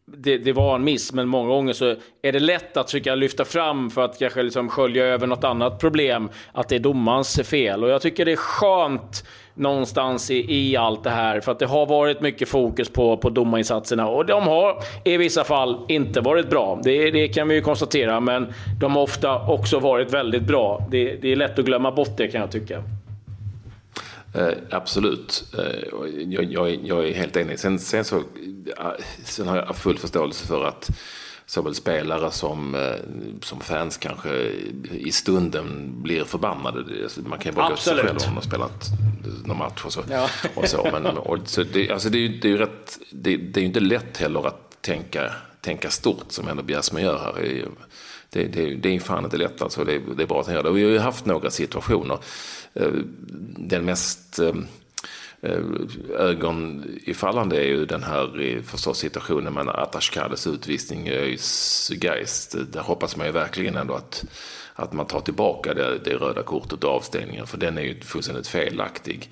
det, 0.07 0.39
det, 0.39 0.53
var 0.53 0.75
en 0.75 0.85
miss, 0.85 1.13
men 1.13 1.29
många 1.29 1.49
gånger 1.49 1.73
så 1.73 1.95
är 2.23 2.33
det 2.33 2.41
lätt 2.41 2.77
att 2.77 2.91
försöka 2.91 3.15
lyfta 3.15 3.45
fram 3.45 3.91
för 3.91 4.05
att 4.05 4.19
kanske 4.19 4.43
liksom 4.43 4.69
skölja 4.69 5.05
över 5.05 5.27
något 5.27 5.45
annat 5.45 5.79
problem, 5.79 6.31
att 6.53 6.69
det 6.69 6.75
är 6.75 6.81
domarens 6.81 7.41
fel. 7.45 7.85
Och 7.85 7.91
jag 7.91 8.03
tycker 8.03 8.25
det 8.25 8.33
är 8.33 8.37
skönt 8.37 9.25
någonstans 9.55 10.31
i, 10.31 10.55
i 10.55 10.77
allt 10.77 11.05
det 11.05 11.11
här. 11.11 11.41
För 11.41 11.53
att 11.53 11.59
det 11.59 11.67
har 11.67 11.87
varit 11.87 12.21
mycket 12.21 12.49
fokus 12.49 12.89
på, 12.89 13.17
på 13.17 13.31
domarinsatserna 13.31 14.09
och 14.09 14.27
de 14.27 14.43
har 14.43 14.77
i 15.05 15.17
vissa 15.17 15.45
fall 15.45 15.85
inte 15.89 16.21
varit 16.21 16.51
bra. 16.51 16.81
Det, 16.85 17.11
det 17.11 17.29
kan 17.29 17.49
vi 17.49 17.55
ju 17.55 17.61
konstatera, 17.61 18.21
men 18.21 18.55
de 18.81 18.97
har 18.97 19.03
ofta 19.03 19.47
också 19.47 19.79
varit 19.79 20.15
väldigt 20.15 20.43
bra. 20.43 20.87
Det, 20.91 21.17
det 21.23 21.33
är 21.33 21.37
lätt 21.37 21.59
att 21.59 21.65
glömma 21.65 21.91
bort 21.91 22.17
det 22.17 22.29
kan 22.29 22.41
jag 22.41 22.51
tycka. 22.51 22.83
Eh, 24.35 24.53
absolut, 24.71 25.45
eh, 25.59 25.99
jag, 26.29 26.45
jag, 26.45 26.87
jag, 26.87 27.09
är 27.09 27.15
helt 27.15 27.37
enig. 27.37 27.59
Sen, 27.59 27.79
sen, 27.79 28.05
så, 28.05 28.23
sen 29.25 29.49
har 29.49 29.57
jag 29.57 29.77
full 29.77 29.99
förståelse 29.99 30.47
för 30.47 30.65
att 30.65 30.91
såväl 31.47 31.75
spelare 31.75 32.31
som, 32.31 32.75
eh, 32.75 32.95
som 33.43 33.61
fans 33.61 33.97
kanske 33.97 34.35
i 34.91 35.13
stunden 35.13 35.93
blir 36.03 36.25
förbannade. 36.25 36.85
Man 37.17 37.39
kan 37.39 37.53
ju 37.53 37.57
bara 37.57 37.67
Absolut. 37.67 38.03
gå 38.03 38.09
till 38.09 38.21
sig 38.21 38.29
själv 38.29 38.29
om 38.29 38.35
man 38.35 38.35
har 38.35 38.43
spelat 38.43 38.89
någon 39.45 39.59
match 39.59 39.85
och 39.85 39.93
så. 39.93 40.03
Ja. 40.11 40.29
Och 40.55 40.69
så. 40.69 40.89
Men, 40.93 41.07
och, 41.07 41.39
så 41.45 41.63
det, 41.63 41.91
alltså 41.91 42.09
det, 42.09 42.19
är, 42.19 42.29
det, 42.29 42.49
är 42.49 42.53
ju 42.53 42.59
rätt, 42.59 42.99
det, 43.11 43.37
det 43.37 43.61
är 43.61 43.63
ju 43.63 43.67
inte 43.67 43.81
lätt 43.81 44.19
heller 44.19 44.47
att 44.47 44.83
tänka, 44.83 45.33
tänka 45.61 45.91
stort 45.91 46.33
som 46.33 46.49
ändå 46.49 46.63
Bjärsmyr 46.63 47.03
gör 47.03 47.19
här. 47.19 47.69
Det, 48.33 48.45
det, 48.45 48.75
det 48.75 48.97
är 48.97 49.01
fan 49.01 49.25
inte 49.25 49.37
lätt 49.37 49.63
alltså. 49.63 49.85
Det, 49.85 49.99
det 50.17 50.23
är 50.23 50.27
bra 50.27 50.41
att 50.41 50.47
han 50.47 50.55
gör 50.55 50.63
det. 50.63 50.69
Och 50.69 50.77
vi 50.77 50.85
har 50.85 50.91
ju 50.91 50.99
haft 50.99 51.27
några 51.27 51.51
situationer. 51.51 52.19
Eh, 52.75 52.93
den 53.57 53.85
mest 53.85 54.39
eh, 54.39 54.55
eh, 55.41 55.61
ögonifallande 56.19 57.57
är 57.57 57.67
ju 57.67 57.87
den 57.87 58.03
här 58.03 58.63
förstås 58.63 58.99
situationen 58.99 59.55
med 59.55 59.69
Atashkades 59.69 60.47
utvisning 60.47 61.09
i 61.09 61.39
Geist. 61.91 62.57
Där 62.73 62.81
hoppas 62.81 63.17
man 63.17 63.27
ju 63.27 63.33
verkligen 63.33 63.77
ändå 63.77 63.95
att, 63.95 64.25
att 64.75 64.93
man 64.93 65.07
tar 65.07 65.21
tillbaka 65.21 65.75
det, 65.75 65.99
det 65.99 66.15
röda 66.15 66.43
kortet 66.43 66.85
och 66.85 66.91
avstängningen 66.91 67.47
för 67.47 67.59
den 67.59 67.79
är 67.79 67.83
ju 67.83 68.01
fullständigt 68.01 68.49
felaktig. 68.49 69.31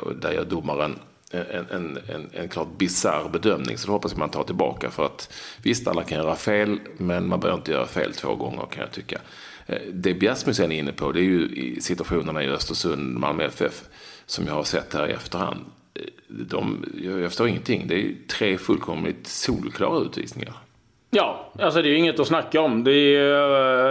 Och 0.00 0.16
där 0.16 0.32
gör 0.32 0.44
domaren 0.44 0.98
en, 1.30 1.66
en, 1.70 1.98
en, 2.08 2.30
en 2.32 2.48
klart 2.48 2.78
bisarr 2.78 3.28
bedömning. 3.28 3.78
Så 3.78 3.86
det 3.86 3.92
hoppas 3.92 4.12
jag 4.12 4.18
man 4.18 4.30
tar 4.30 4.44
tillbaka. 4.44 4.90
För 4.90 5.06
att 5.06 5.32
visst, 5.62 5.88
alla 5.88 6.02
kan 6.02 6.18
göra 6.18 6.36
fel, 6.36 6.80
men 6.96 7.28
man 7.28 7.40
behöver 7.40 7.58
inte 7.58 7.70
göra 7.72 7.86
fel 7.86 8.12
två 8.12 8.34
gånger 8.34 8.66
kan 8.70 8.80
jag 8.80 8.92
tycka. 8.92 9.20
Eh, 9.66 9.80
det 9.92 10.14
Bjärsmuseet 10.14 10.70
är 10.70 10.74
inne 10.74 10.92
på, 10.92 11.12
det 11.12 11.20
är 11.20 11.24
ju 11.24 11.76
situationerna 11.80 12.44
i 12.44 12.48
Östersund, 12.48 13.18
Malmö 13.18 13.44
FF 13.44 13.84
som 14.26 14.46
jag 14.46 14.54
har 14.54 14.64
sett 14.64 14.94
här 14.94 15.08
i 15.08 15.12
efterhand, 15.12 15.64
eh, 15.94 16.02
de, 16.28 16.84
jag 17.02 17.30
förstår 17.30 17.48
ingenting. 17.48 17.88
Det 17.88 17.94
är 17.94 18.14
tre 18.28 18.58
fullkomligt 18.58 19.26
solklara 19.26 20.00
utvisningar. 20.00 20.54
Ja, 21.12 21.52
alltså 21.58 21.82
det 21.82 21.88
är 21.88 21.90
ju 21.90 21.98
inget 21.98 22.20
att 22.20 22.26
snacka 22.26 22.60
om. 22.60 22.84
Det 22.84 22.90
är 22.90 22.94
ju 22.94 23.34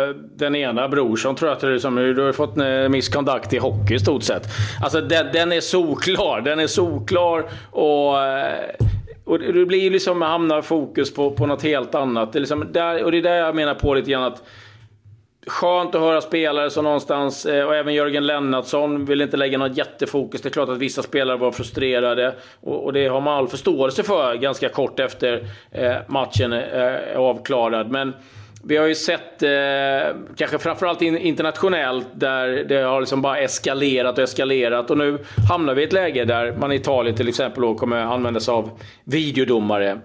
eh, 0.09 0.15
den 0.35 0.55
ena 0.55 0.87
Brorsson 0.87 1.35
tror 1.35 1.49
jag 1.49 1.55
att 1.55 1.61
det 1.61 1.73
är 1.73 1.77
som 1.77 1.95
du 1.95 2.21
har 2.21 2.31
fått 2.31 2.57
eh, 2.57 2.89
misskontakt 2.89 3.53
i 3.53 3.57
hockey 3.57 3.95
i 3.95 3.99
stort 3.99 4.23
sett. 4.23 4.43
Alltså 4.83 5.01
den, 5.01 5.27
den 5.33 5.51
är 5.51 5.61
solklar. 5.61 6.41
Den 6.41 6.59
är 6.59 6.67
solklar 6.67 7.43
och 7.71 8.23
eh, 8.23 8.75
och 9.23 9.39
det 9.39 9.65
blir 9.65 9.91
liksom, 9.91 10.21
hamnar 10.21 10.61
fokus 10.61 11.13
på, 11.13 11.31
på 11.31 11.45
något 11.45 11.63
helt 11.63 11.95
annat. 11.95 12.33
Det 12.33 12.37
är 12.37 12.39
liksom 12.39 12.67
där, 12.71 13.03
och 13.03 13.11
det 13.11 13.17
är 13.17 13.21
där 13.21 13.35
jag 13.35 13.55
menar 13.55 13.73
på 13.73 13.93
lite 13.93 14.11
grann 14.11 14.23
att 14.23 14.43
Skönt 15.49 15.95
att 15.95 16.01
höra 16.01 16.21
spelare 16.21 16.69
som 16.69 16.83
någonstans, 16.83 17.45
eh, 17.45 17.65
och 17.65 17.75
även 17.75 17.93
Jörgen 17.93 18.27
Lennartsson 18.27 19.05
vill 19.05 19.21
inte 19.21 19.37
lägga 19.37 19.57
något 19.57 19.77
jättefokus. 19.77 20.41
Det 20.41 20.49
är 20.49 20.51
klart 20.51 20.69
att 20.69 20.77
vissa 20.77 21.03
spelare 21.03 21.37
var 21.37 21.51
frustrerade 21.51 22.35
och 22.61 22.93
det 22.93 23.07
har 23.07 23.21
man 23.21 23.37
all 23.37 23.47
förståelse 23.47 24.03
för 24.03 24.35
ganska 24.35 24.69
kort 24.69 24.99
efter 24.99 25.47
eh, 25.71 25.95
matchen 26.07 26.53
eh, 26.53 26.59
är 26.59 27.15
avklarad. 27.15 27.91
Men 27.91 28.13
vi 28.63 28.77
har 28.77 28.87
ju 28.87 28.95
sett, 28.95 29.43
kanske 30.35 30.57
framförallt 30.59 31.01
internationellt, 31.01 32.07
där 32.13 32.47
det 32.47 32.81
har 32.81 32.99
liksom 32.99 33.21
bara 33.21 33.37
eskalerat 33.37 34.17
och 34.17 34.23
eskalerat. 34.23 34.91
Och 34.91 34.97
nu 34.97 35.17
hamnar 35.49 35.73
vi 35.73 35.81
i 35.81 35.85
ett 35.85 35.93
läge 35.93 36.25
där 36.25 36.55
man 36.59 36.71
i 36.71 36.75
Italien 36.75 37.15
till 37.15 37.27
exempel 37.27 37.75
kommer 37.75 37.97
använda 37.97 38.39
sig 38.39 38.51
av 38.51 38.69
videodomare. 39.03 39.99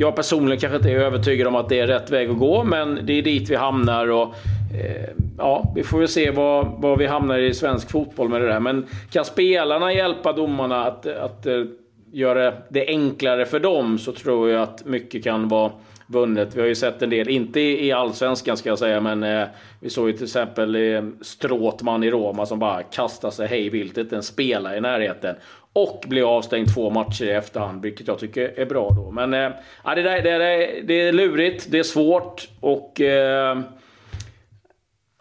Jag 0.00 0.16
personligen 0.16 0.60
kanske 0.60 0.76
inte 0.76 0.90
är 0.90 0.96
övertygad 0.96 1.48
om 1.48 1.54
att 1.54 1.68
det 1.68 1.80
är 1.80 1.86
rätt 1.86 2.10
väg 2.10 2.30
att 2.30 2.38
gå, 2.38 2.64
men 2.64 3.06
det 3.06 3.12
är 3.12 3.22
dit 3.22 3.50
vi 3.50 3.54
hamnar. 3.54 4.10
Och, 4.10 4.34
eh, 4.74 5.10
ja, 5.38 5.72
vi 5.74 5.82
får 5.82 5.98
väl 5.98 6.08
se 6.08 6.30
var, 6.30 6.64
var 6.78 6.96
vi 6.96 7.06
hamnar 7.06 7.38
i 7.38 7.54
svensk 7.54 7.90
fotboll 7.90 8.28
med 8.28 8.40
det 8.40 8.46
där. 8.46 8.60
Men 8.60 8.86
kan 9.10 9.24
spelarna 9.24 9.92
hjälpa 9.92 10.32
domarna 10.32 10.84
att, 10.84 11.06
att 11.06 11.46
eh, 11.46 11.64
göra 12.12 12.52
det 12.68 12.86
enklare 12.86 13.46
för 13.46 13.60
dem 13.60 13.98
så 13.98 14.12
tror 14.12 14.50
jag 14.50 14.62
att 14.62 14.84
mycket 14.86 15.24
kan 15.24 15.48
vara 15.48 15.72
vunnet. 16.06 16.56
Vi 16.56 16.60
har 16.60 16.68
ju 16.68 16.74
sett 16.74 17.02
en 17.02 17.10
del, 17.10 17.28
inte 17.28 17.60
i 17.60 17.92
allsvenskan 17.92 18.56
ska 18.56 18.68
jag 18.68 18.78
säga, 18.78 19.00
men 19.00 19.22
eh, 19.22 19.48
vi 19.80 19.90
såg 19.90 20.08
ju 20.08 20.12
till 20.12 20.24
exempel 20.24 20.74
eh, 20.74 21.02
Stråtman 21.20 22.04
i 22.04 22.10
Roma 22.10 22.46
som 22.46 22.58
bara 22.58 22.82
kastade 22.82 23.32
sig 23.32 23.48
hej 23.48 23.70
vilt, 23.70 23.98
inte 23.98 24.16
en 24.16 24.22
spelare 24.22 24.76
i 24.76 24.80
närheten. 24.80 25.36
Och 25.72 26.04
blir 26.06 26.36
avstängd 26.36 26.74
två 26.74 26.90
matcher 26.90 27.24
i 27.24 27.30
efterhand, 27.30 27.82
vilket 27.82 28.08
jag 28.08 28.18
tycker 28.18 28.58
är 28.60 28.66
bra 28.66 28.90
då. 28.90 29.10
Men 29.10 29.34
eh, 29.34 29.50
det, 29.84 30.02
där, 30.02 30.22
det, 30.22 30.38
där, 30.38 30.82
det 30.82 30.94
är 30.94 31.12
lurigt, 31.12 31.66
det 31.70 31.78
är 31.78 31.82
svårt 31.82 32.48
och... 32.60 33.00
Eh, 33.00 33.60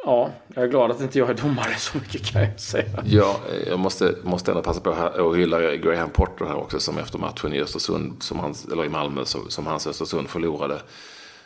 ja, 0.06 0.30
jag 0.56 0.64
är 0.64 0.68
glad 0.68 0.92
att 0.92 1.02
inte 1.02 1.20
jag 1.20 1.30
är 1.30 1.34
domare 1.34 1.76
så 1.78 1.98
mycket 1.98 2.26
kan 2.26 2.42
jag 2.42 2.60
säga. 2.60 3.04
Ja, 3.06 3.40
jag 3.68 3.80
måste, 3.80 4.16
måste 4.24 4.52
ändå 4.52 4.64
passa 4.64 4.82
på 4.82 4.90
att 4.90 5.38
hylla 5.38 5.76
Graham 5.76 6.10
Potter 6.10 6.46
här 6.46 6.56
också 6.56 6.80
som 6.80 6.98
efter 6.98 7.18
matchen 7.18 7.54
i 7.54 7.62
Östersund, 7.62 8.24
som 8.24 8.40
hans, 8.40 8.66
eller 8.66 8.86
i 8.86 8.90
Malmö, 8.90 9.26
som, 9.26 9.50
som 9.50 9.68
hans 9.68 9.88
Östersund 9.88 10.30
förlorade 10.30 10.82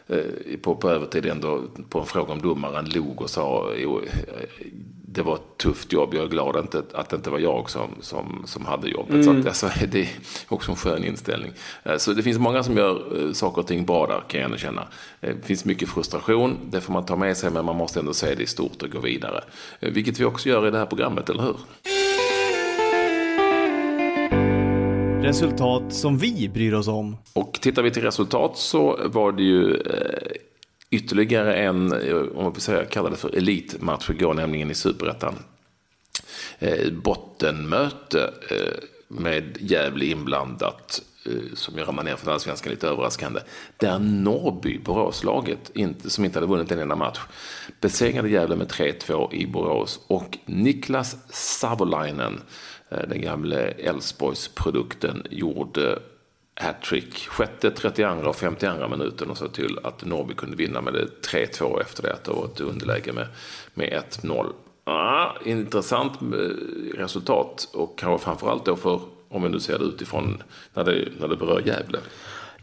eh, 0.08 0.58
på, 0.62 0.76
på 0.76 0.90
övertid 0.90 1.26
ändå 1.26 1.62
på 1.90 2.00
en 2.00 2.06
fråga 2.06 2.34
om 2.34 2.42
domaren 2.42 2.90
log 2.90 3.22
och 3.22 3.30
sa 3.30 3.74
eh, 3.74 3.88
det 5.14 5.22
var 5.22 5.36
ett 5.36 5.58
tufft 5.58 5.94
jobb. 5.94 6.14
Jag 6.14 6.24
är 6.24 6.28
glad 6.28 6.56
att, 6.56 6.64
inte, 6.64 6.84
att 6.94 7.10
det 7.10 7.16
inte 7.16 7.30
var 7.30 7.40
jag 7.40 7.70
som, 7.70 7.90
som, 8.02 8.44
som 8.46 8.66
hade 8.66 8.90
jobbet. 8.90 9.14
Mm. 9.14 9.24
Så 9.24 9.32
att, 9.32 9.46
alltså, 9.46 9.70
det 9.92 10.02
är 10.02 10.10
också 10.48 10.72
en 10.72 10.78
skön 10.78 11.04
inställning. 11.04 11.52
Eh, 11.84 11.98
så 11.98 12.14
det 12.14 12.24
finns 12.24 12.40
många 12.40 12.64
som 12.64 12.78
gör 12.78 13.26
eh, 13.26 13.32
saker 13.32 13.62
och 13.62 13.68
ting 13.68 13.86
bra 13.86 14.08
där 14.08 14.24
kan 14.28 14.40
jag 14.40 14.46
ändå 14.46 14.58
känna. 14.58 14.88
Eh, 15.22 15.36
det 15.36 15.48
finns 15.48 15.66
mycket 15.66 15.90
frustration, 15.90 16.58
det 16.70 16.82
får 16.82 16.94
man 16.94 17.06
ta 17.06 17.16
med 17.16 17.38
sig 17.38 17.52
men 17.52 17.66
man 17.66 17.76
måste 17.76 18.00
ändå 18.00 18.14
se 18.14 18.36
det 18.36 18.44
i 18.44 18.48
stort 18.48 18.84
och 18.84 18.90
gå 18.90 19.00
vidare. 19.00 19.44
Vilket 19.80 20.20
vi 20.20 20.26
också 20.26 20.50
gör 20.50 20.68
i 20.68 20.72
det 20.72 20.78
här 20.78 20.86
programmet, 20.86 21.30
eller 21.30 21.44
hur? 21.44 21.56
Resultat 25.24 25.94
som 25.94 26.18
vi 26.18 26.50
bryr 26.50 26.74
oss 26.74 26.88
om. 26.88 27.18
Och 27.34 27.60
tittar 27.62 27.84
vi 27.84 27.92
till 27.92 28.04
resultat 28.04 28.58
så 28.58 29.00
var 29.06 29.32
det 29.32 29.44
ju 29.44 29.78
ytterligare 30.94 31.56
en, 31.56 31.94
eh, 31.94 32.16
om 32.16 32.54
vi 32.54 32.62
säger, 32.62 32.86
kallar 32.86 33.10
det 33.10 33.16
för 33.16 33.36
elitmatch 33.36 34.10
igår, 34.10 34.34
nämligen 34.34 34.72
i 34.72 34.74
Superettan. 34.74 35.36
Eh, 36.60 36.92
bottenmöte 36.92 38.34
eh, 38.50 38.84
med 39.08 39.58
Gävle 39.60 40.06
inblandat, 40.06 41.02
som 41.54 41.78
gör 41.78 41.92
man 41.92 42.06
ner 42.06 42.16
för 42.16 42.32
allsvenskan 42.32 42.72
lite 42.72 42.88
överraskande. 42.88 43.40
Där 43.78 44.00
Norrby, 44.00 44.80
Boråslaget, 44.80 45.72
inte, 45.74 46.10
som 46.10 46.26
inte 46.26 46.40
hade 46.40 46.48
vunnit 46.48 46.72
en 46.72 46.80
enda 46.80 46.96
match, 46.96 47.20
besegrade 47.82 48.30
Gävle 48.30 48.56
med 48.56 48.68
3-2 48.68 49.34
i 49.34 49.48
Borås. 49.48 50.00
Och 50.08 50.38
Niklas 50.46 51.18
Savolainen, 51.30 52.42
den 52.90 53.22
gamle 53.22 53.58
Elfsborgsprodukten, 53.62 55.28
gjorde 55.30 56.00
hattrick. 56.56 57.28
Sjätte, 57.28 57.72
32 57.72 58.30
och 58.30 58.36
52 58.36 58.88
minuten 58.88 59.30
och 59.30 59.38
så 59.38 59.48
till 59.48 59.80
att 59.84 60.06
Norrby 60.06 60.34
kunde 60.34 60.56
vinna 60.56 60.82
med 60.82 60.94
3-2 61.32 61.82
efter 61.82 62.04
det. 62.04 62.14
Att 62.14 62.24
det 62.24 62.32
var 62.32 62.46
ett 62.46 62.60
underläge 62.60 63.14
med, 63.14 63.28
med 63.74 64.04
1-0. 64.22 64.54
Ah, 64.84 65.32
intressant 65.46 66.22
eh, 66.22 66.98
resultat 66.98 67.70
och 67.74 68.00
kanske 68.00 68.26
framförallt 68.26 68.66
då 68.66 68.76
för, 68.76 69.02
om 69.30 69.44
vi 69.44 69.50
nu 69.50 69.60
ser 69.60 69.80
det 69.80 69.86
utifrån, 69.86 70.44
när 70.74 70.84
det, 70.84 71.08
när 71.20 71.28
det 71.28 71.36
berör 71.36 71.62
Gävle. 71.66 72.00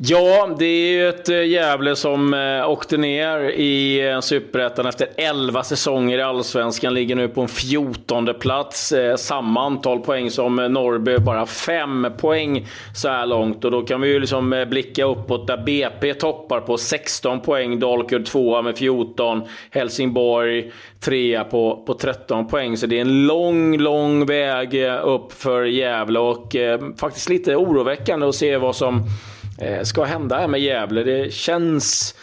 Ja, 0.03 0.57
det 0.59 0.65
är 0.65 0.93
ju 0.93 1.09
ett 1.09 1.29
eh, 1.29 1.45
Gävle 1.45 1.97
som 1.97 2.35
eh, 2.35 2.71
åkte 2.71 2.97
ner 2.97 3.41
i 3.41 4.09
eh, 4.09 4.21
Superettan 4.21 4.87
efter 4.87 5.09
11 5.17 5.63
säsonger 5.63 6.19
i 6.19 6.23
Allsvenskan. 6.23 6.95
Ligger 6.95 7.17
nu 7.17 7.29
på 7.29 7.41
en 7.41 7.49
14 7.49 8.29
plats. 8.41 8.93
Samma 9.17 9.67
antal 9.67 10.01
poäng 10.01 10.31
som 10.31 10.57
Norrby, 10.57 11.19
bara 11.19 11.47
5 11.47 12.07
poäng 12.19 12.67
så 12.95 13.09
här 13.09 13.27
långt. 13.27 13.65
Och 13.65 13.71
då 13.71 13.83
kan 13.83 14.01
vi 14.01 14.09
ju 14.09 14.21
liksom 14.21 14.67
blicka 14.69 15.05
uppåt 15.05 15.47
där 15.47 15.57
BP 15.57 16.15
toppar 16.15 16.61
på 16.61 16.79
16 16.79 17.41
poäng. 17.41 17.81
Dalkurd 17.81 18.27
2 18.27 18.63
med 18.63 18.79
14. 18.79 19.43
Helsingborg 19.71 20.73
3 21.01 21.45
på, 21.45 21.83
på 21.87 21.95
13 21.95 22.49
poäng. 22.49 22.77
Så 22.77 22.87
det 22.87 22.97
är 22.97 23.01
en 23.01 23.27
lång, 23.27 23.79
lång 23.79 24.27
väg 24.27 24.75
upp 25.03 25.33
för 25.33 25.65
Gävle 25.65 26.19
och 26.19 26.57
eh, 26.57 26.81
faktiskt 27.01 27.29
lite 27.29 27.57
oroväckande 27.57 28.27
att 28.27 28.35
se 28.35 28.57
vad 28.57 28.77
som 28.77 29.05
Eh, 29.61 29.83
ska 29.83 30.05
hända 30.05 30.39
här 30.39 30.49
med 30.49 30.61
Gävle. 30.61 31.03
Det 31.03 31.33
känns 31.33 32.15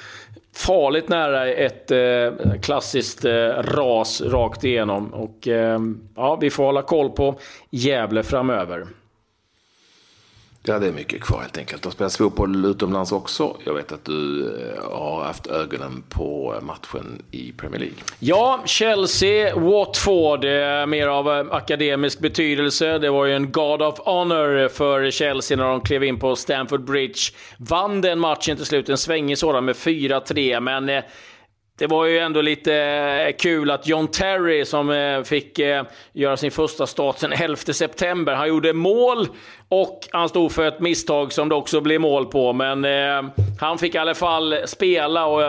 farligt 0.56 1.10
nära 1.10 1.48
ett 1.48 1.92
eh, 1.92 2.60
klassiskt 2.62 3.26
eh, 3.26 3.48
ras 3.48 4.22
rakt 4.22 4.64
igenom. 4.64 5.14
Och 5.14 5.48
eh, 5.48 5.80
ja, 6.16 6.36
vi 6.36 6.50
får 6.50 6.64
hålla 6.64 6.82
koll 6.82 7.10
på 7.10 7.40
Gävle 7.70 8.24
framöver. 8.24 8.88
Ja, 10.68 10.80
det 10.80 10.88
är 10.88 10.92
mycket 10.92 11.22
kvar 11.22 11.42
helt 11.42 11.58
enkelt. 11.58 11.84
De 11.84 11.92
spelar 11.92 12.10
fotboll 12.10 12.66
utomlands 12.66 13.12
också. 13.12 13.58
Jag 13.64 13.74
vet 13.74 13.92
att 13.92 14.06
du 14.06 14.48
eh, 14.48 14.92
har 14.92 15.24
haft 15.24 15.48
ögonen 15.48 16.04
på 16.10 16.56
eh, 16.58 16.66
matchen 16.66 17.22
i 17.32 17.52
Premier 17.52 17.80
League. 17.80 17.98
Ja, 18.20 18.64
Chelsea, 18.66 19.56
Watford, 19.56 20.46
eh, 20.46 20.86
mer 20.86 21.08
av 21.08 21.28
akademisk 21.52 22.20
betydelse. 22.20 22.98
Det 22.98 23.10
var 23.10 23.26
ju 23.26 23.36
en 23.36 23.52
God 23.52 23.82
of 23.82 24.00
Honor 24.00 24.68
för 24.68 25.12
Chelsea 25.12 25.58
när 25.58 25.64
de 25.64 25.82
klev 25.82 26.04
in 26.04 26.20
på 26.20 26.36
Stamford 26.36 26.84
Bridge. 26.84 27.20
Vann 27.58 28.02
den 28.02 28.20
matchen 28.20 28.56
till 28.56 28.66
slut, 28.66 28.90
en 28.90 28.98
svängig 28.98 29.38
sådan 29.38 29.66
med 29.66 29.76
4-3, 29.76 30.60
men 30.60 31.02
det 31.78 31.88
var 31.88 32.06
ju 32.06 32.18
ändå 32.18 32.42
lite 32.42 32.74
eh, 32.74 33.36
kul 33.36 33.72
att 33.72 33.88
John 33.88 34.08
Terry, 34.08 34.66
som 34.66 34.90
eh, 34.90 35.24
fick 35.24 35.60
eh, 35.60 35.84
göra 36.14 36.38
sin 36.38 36.52
första 36.52 36.88
start 36.88 37.18
sen 37.18 37.34
11 37.34 37.56
september, 37.56 38.34
han 38.34 38.48
gjorde 38.48 38.74
mål 38.74 39.28
och 39.70 40.00
han 40.12 40.30
stod 40.30 40.52
för 40.52 40.68
ett 40.68 40.80
misstag 40.80 41.34
som 41.34 41.50
det 41.50 41.56
också 41.56 41.82
blev 41.82 42.02
mål 42.02 42.26
på. 42.26 42.54
Men 42.54 42.86
han 43.60 43.78
fick 43.78 43.96
i 43.96 43.98
alla 43.98 44.16
fall 44.16 44.56
spela 44.66 45.26
och 45.26 45.40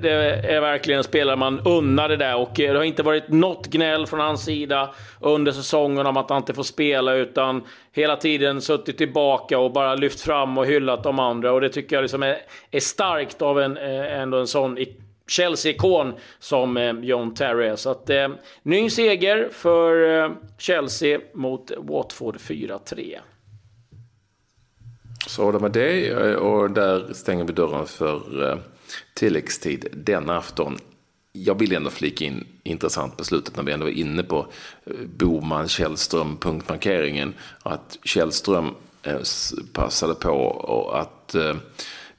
det 0.00 0.10
är 0.48 0.60
verkligen 0.60 0.98
en 0.98 1.04
spelare 1.04 1.36
man 1.36 1.60
unnar 1.60 2.08
det 2.08 2.16
där. 2.16 2.36
Och 2.36 2.50
det 2.54 2.66
har 2.66 2.82
inte 2.82 3.02
varit 3.02 3.28
något 3.28 3.66
gnäll 3.66 4.06
från 4.06 4.20
hans 4.20 4.44
sida 4.44 4.94
under 5.20 5.52
säsongen 5.52 6.06
om 6.06 6.16
att 6.16 6.30
han 6.30 6.38
inte 6.38 6.54
får 6.54 6.62
spela, 6.62 7.14
utan 7.14 7.62
hela 7.92 8.16
tiden 8.16 8.60
suttit 8.60 8.98
tillbaka 8.98 9.58
och 9.58 9.72
bara 9.72 9.94
lyft 9.94 10.20
fram 10.20 10.58
och 10.58 10.66
hyllat 10.66 11.02
de 11.02 11.18
andra. 11.18 11.52
Och 11.52 11.60
det 11.60 11.68
tycker 11.68 11.96
jag 11.96 12.02
liksom 12.02 12.22
är, 12.22 12.36
är 12.70 12.80
starkt 12.80 13.42
av 13.42 13.60
en, 13.60 13.76
ändå 13.76 14.38
en 14.38 14.46
sån 14.46 14.78
Chelsea-ikon 15.26 16.14
som 16.38 16.76
eh, 16.76 16.92
John 17.00 17.34
Terry 17.34 17.66
är. 17.66 17.76
Så 17.76 17.90
att, 17.90 18.10
eh, 18.10 18.28
ny 18.62 18.90
seger 18.90 19.48
för 19.52 20.24
eh, 20.24 20.32
Chelsea 20.58 21.20
mot 21.34 21.70
Watford 21.78 22.36
4-3. 22.36 23.18
Så 25.26 25.52
det 25.52 25.58
med 25.58 25.72
det 25.72 26.08
eh, 26.08 26.34
och 26.34 26.70
där 26.70 27.12
stänger 27.12 27.44
vi 27.44 27.52
dörren 27.52 27.86
för 27.86 28.50
eh, 28.50 28.58
tilläggstid 29.14 29.88
denna 29.92 30.36
afton. 30.36 30.78
Jag 31.32 31.58
vill 31.58 31.74
ändå 31.74 31.90
flika 31.90 32.24
in 32.24 32.46
intressant 32.62 33.16
beslutet 33.16 33.56
när 33.56 33.62
vi 33.62 33.72
ändå 33.72 33.86
är 33.86 33.92
inne 33.92 34.22
på 34.22 34.46
eh, 34.84 34.92
Boman 35.16 35.68
Källström 35.68 36.36
punktmarkeringen. 36.36 37.34
Att 37.62 37.98
Källström 38.04 38.70
eh, 39.02 39.20
passade 39.72 40.14
på 40.14 40.90
att 40.94 41.34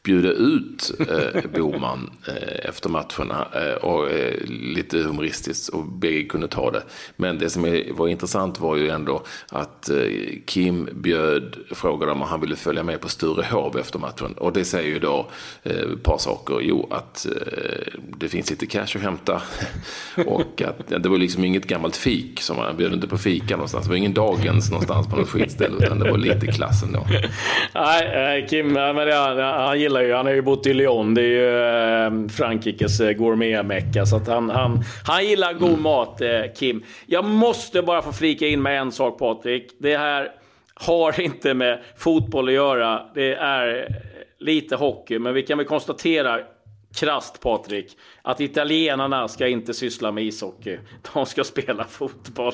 bjuda 0.08 0.32
ut 0.32 0.92
eh, 1.00 1.42
Boman 1.54 2.10
eh, 2.28 2.70
efter 2.70 2.90
matcherna 2.90 3.48
eh, 3.54 3.74
och 3.74 4.10
eh, 4.10 4.34
lite 4.48 4.98
humoristiskt 4.98 5.70
och 5.70 5.84
bägge 5.84 6.24
kunde 6.24 6.48
ta 6.48 6.72
det. 6.72 6.84
Men 7.16 7.38
det 7.38 7.50
som 7.50 7.84
var 7.92 8.08
intressant 8.08 8.60
var 8.60 8.76
ju 8.76 8.90
ändå 8.90 9.24
att 9.50 9.90
eh, 9.90 9.98
Kim 10.46 10.90
bjöd, 10.94 11.58
frågade 11.72 12.12
om 12.12 12.22
han 12.22 12.42
ville 12.42 12.56
följa 12.56 12.84
med 12.84 13.02
på 13.02 13.10
Sturehov 13.10 13.78
efter 13.78 14.00
matchen 14.00 14.34
och 14.38 14.54
det 14.54 14.66
säger 14.66 14.90
ju 14.90 15.00
då 15.00 15.28
eh, 15.64 15.76
ett 15.76 16.04
par 16.04 16.18
saker. 16.18 16.60
Jo, 16.62 16.88
att 16.92 17.26
eh, 17.26 17.94
det 18.18 18.30
finns 18.30 18.50
lite 18.50 18.66
cash 18.66 18.96
att 18.96 19.02
hämta 19.02 19.42
och 20.26 20.62
att 20.62 21.04
det 21.04 21.10
var 21.10 21.18
liksom 21.18 21.44
inget 21.44 21.68
gammalt 21.68 21.96
fik 21.96 22.42
som 22.42 22.58
han 22.58 22.78
bjöd 22.78 22.94
inte 22.94 23.08
på 23.08 23.18
fika 23.18 23.56
någonstans. 23.56 23.86
Det 23.86 23.90
var 23.90 23.98
ingen 23.98 24.14
dagens 24.14 24.72
någonstans 24.72 25.08
på 25.08 25.16
något 25.16 25.30
skitställe 25.30 25.86
utan 25.86 26.00
det 26.00 26.12
var 26.12 26.18
lite 26.18 26.48
klassen 26.48 26.92
då. 26.92 27.08
Nej, 27.76 28.40
eh, 28.40 28.48
Kim, 28.48 28.74
men 28.74 28.96
det, 28.96 29.44
han 29.44 29.80
gillar 29.80 29.97
gillar 30.02 30.10
ju, 30.10 30.18
han 30.18 30.26
har 30.26 30.34
ju 30.34 30.42
bott 30.42 30.68
i 30.68 30.74
Lyon, 30.74 31.14
det 31.14 31.22
är 31.22 31.26
ju 31.26 32.24
eh, 32.24 32.30
Frankrikes 32.30 33.00
eh, 33.00 33.12
gourmetmecka. 33.12 34.06
Så 34.06 34.16
att 34.16 34.28
han, 34.28 34.50
han, 34.50 34.84
han 35.04 35.26
gillar 35.26 35.54
god 35.54 35.70
mm. 35.70 35.82
mat, 35.82 36.22
eh, 36.22 36.42
Kim. 36.56 36.84
Jag 37.06 37.26
måste 37.26 37.82
bara 37.82 38.02
få 38.02 38.14
flika 38.14 38.48
in 38.48 38.62
med 38.62 38.80
en 38.80 38.92
sak 38.92 39.20
Patrik. 39.20 39.72
Det 39.80 39.98
här 39.98 40.32
har 40.74 41.20
inte 41.20 41.54
med 41.54 41.80
fotboll 41.98 42.48
att 42.48 42.54
göra. 42.54 43.02
Det 43.14 43.34
är 43.34 43.88
lite 44.40 44.76
hockey, 44.76 45.20
men 45.20 45.34
vi 45.34 45.42
kan 45.42 45.58
väl 45.58 45.68
konstatera 45.68 46.40
krast 46.96 47.42
Patrik, 47.42 47.98
att 48.22 48.40
italienarna 48.40 49.28
ska 49.28 49.48
inte 49.48 49.74
syssla 49.74 50.12
med 50.12 50.24
ishockey. 50.24 50.78
De 51.14 51.26
ska 51.26 51.44
spela 51.44 51.84
fotboll. 51.84 52.54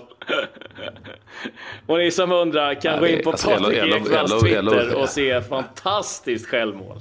och 1.88 1.98
ni 1.98 2.12
som 2.12 2.32
undrar 2.32 2.82
kan 2.82 3.00
gå 3.00 3.08
in 3.08 3.24
på 3.24 3.32
alltså, 3.32 3.50
Patrik 3.50 3.78
Ekwalls 3.78 4.42
Twitter 4.42 4.96
och 4.96 5.10
se 5.10 5.42
fantastiskt 5.42 6.48
självmål. 6.48 6.98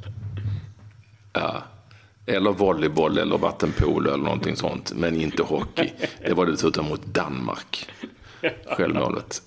Ja. 1.32 1.62
Eller 2.26 2.50
volleyboll 2.50 3.18
eller 3.18 3.38
vattenpolo 3.38 4.10
eller 4.14 4.24
någonting 4.24 4.56
sånt. 4.56 4.92
Men 4.96 5.20
inte 5.20 5.42
hockey. 5.42 5.90
Det 6.26 6.32
var 6.32 6.46
dessutom 6.46 6.88
mot 6.88 7.06
Danmark. 7.06 7.88
Självmålet. 8.76 9.42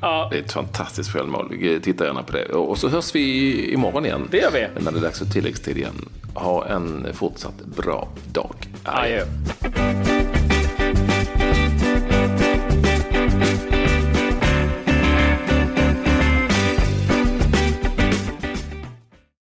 Ja. 0.00 0.28
Det 0.30 0.38
är 0.38 0.42
ett 0.42 0.52
fantastiskt 0.52 1.12
självmål. 1.12 1.54
Titta 1.82 2.04
gärna 2.04 2.22
på 2.22 2.32
det. 2.32 2.44
Och 2.44 2.78
så 2.78 2.88
hörs 2.88 3.14
vi 3.14 3.72
imorgon 3.72 4.06
igen. 4.06 4.28
Det 4.30 4.38
gör 4.38 4.50
vi. 4.50 4.82
När 4.84 4.92
det 4.92 4.98
är 4.98 5.02
dags 5.02 5.18
för 5.18 5.26
tilläggstid 5.26 5.76
igen. 5.76 6.08
Ha 6.34 6.66
en 6.66 7.14
fortsatt 7.14 7.64
bra 7.64 8.08
dag. 8.32 8.54
Adjö. 8.84 9.24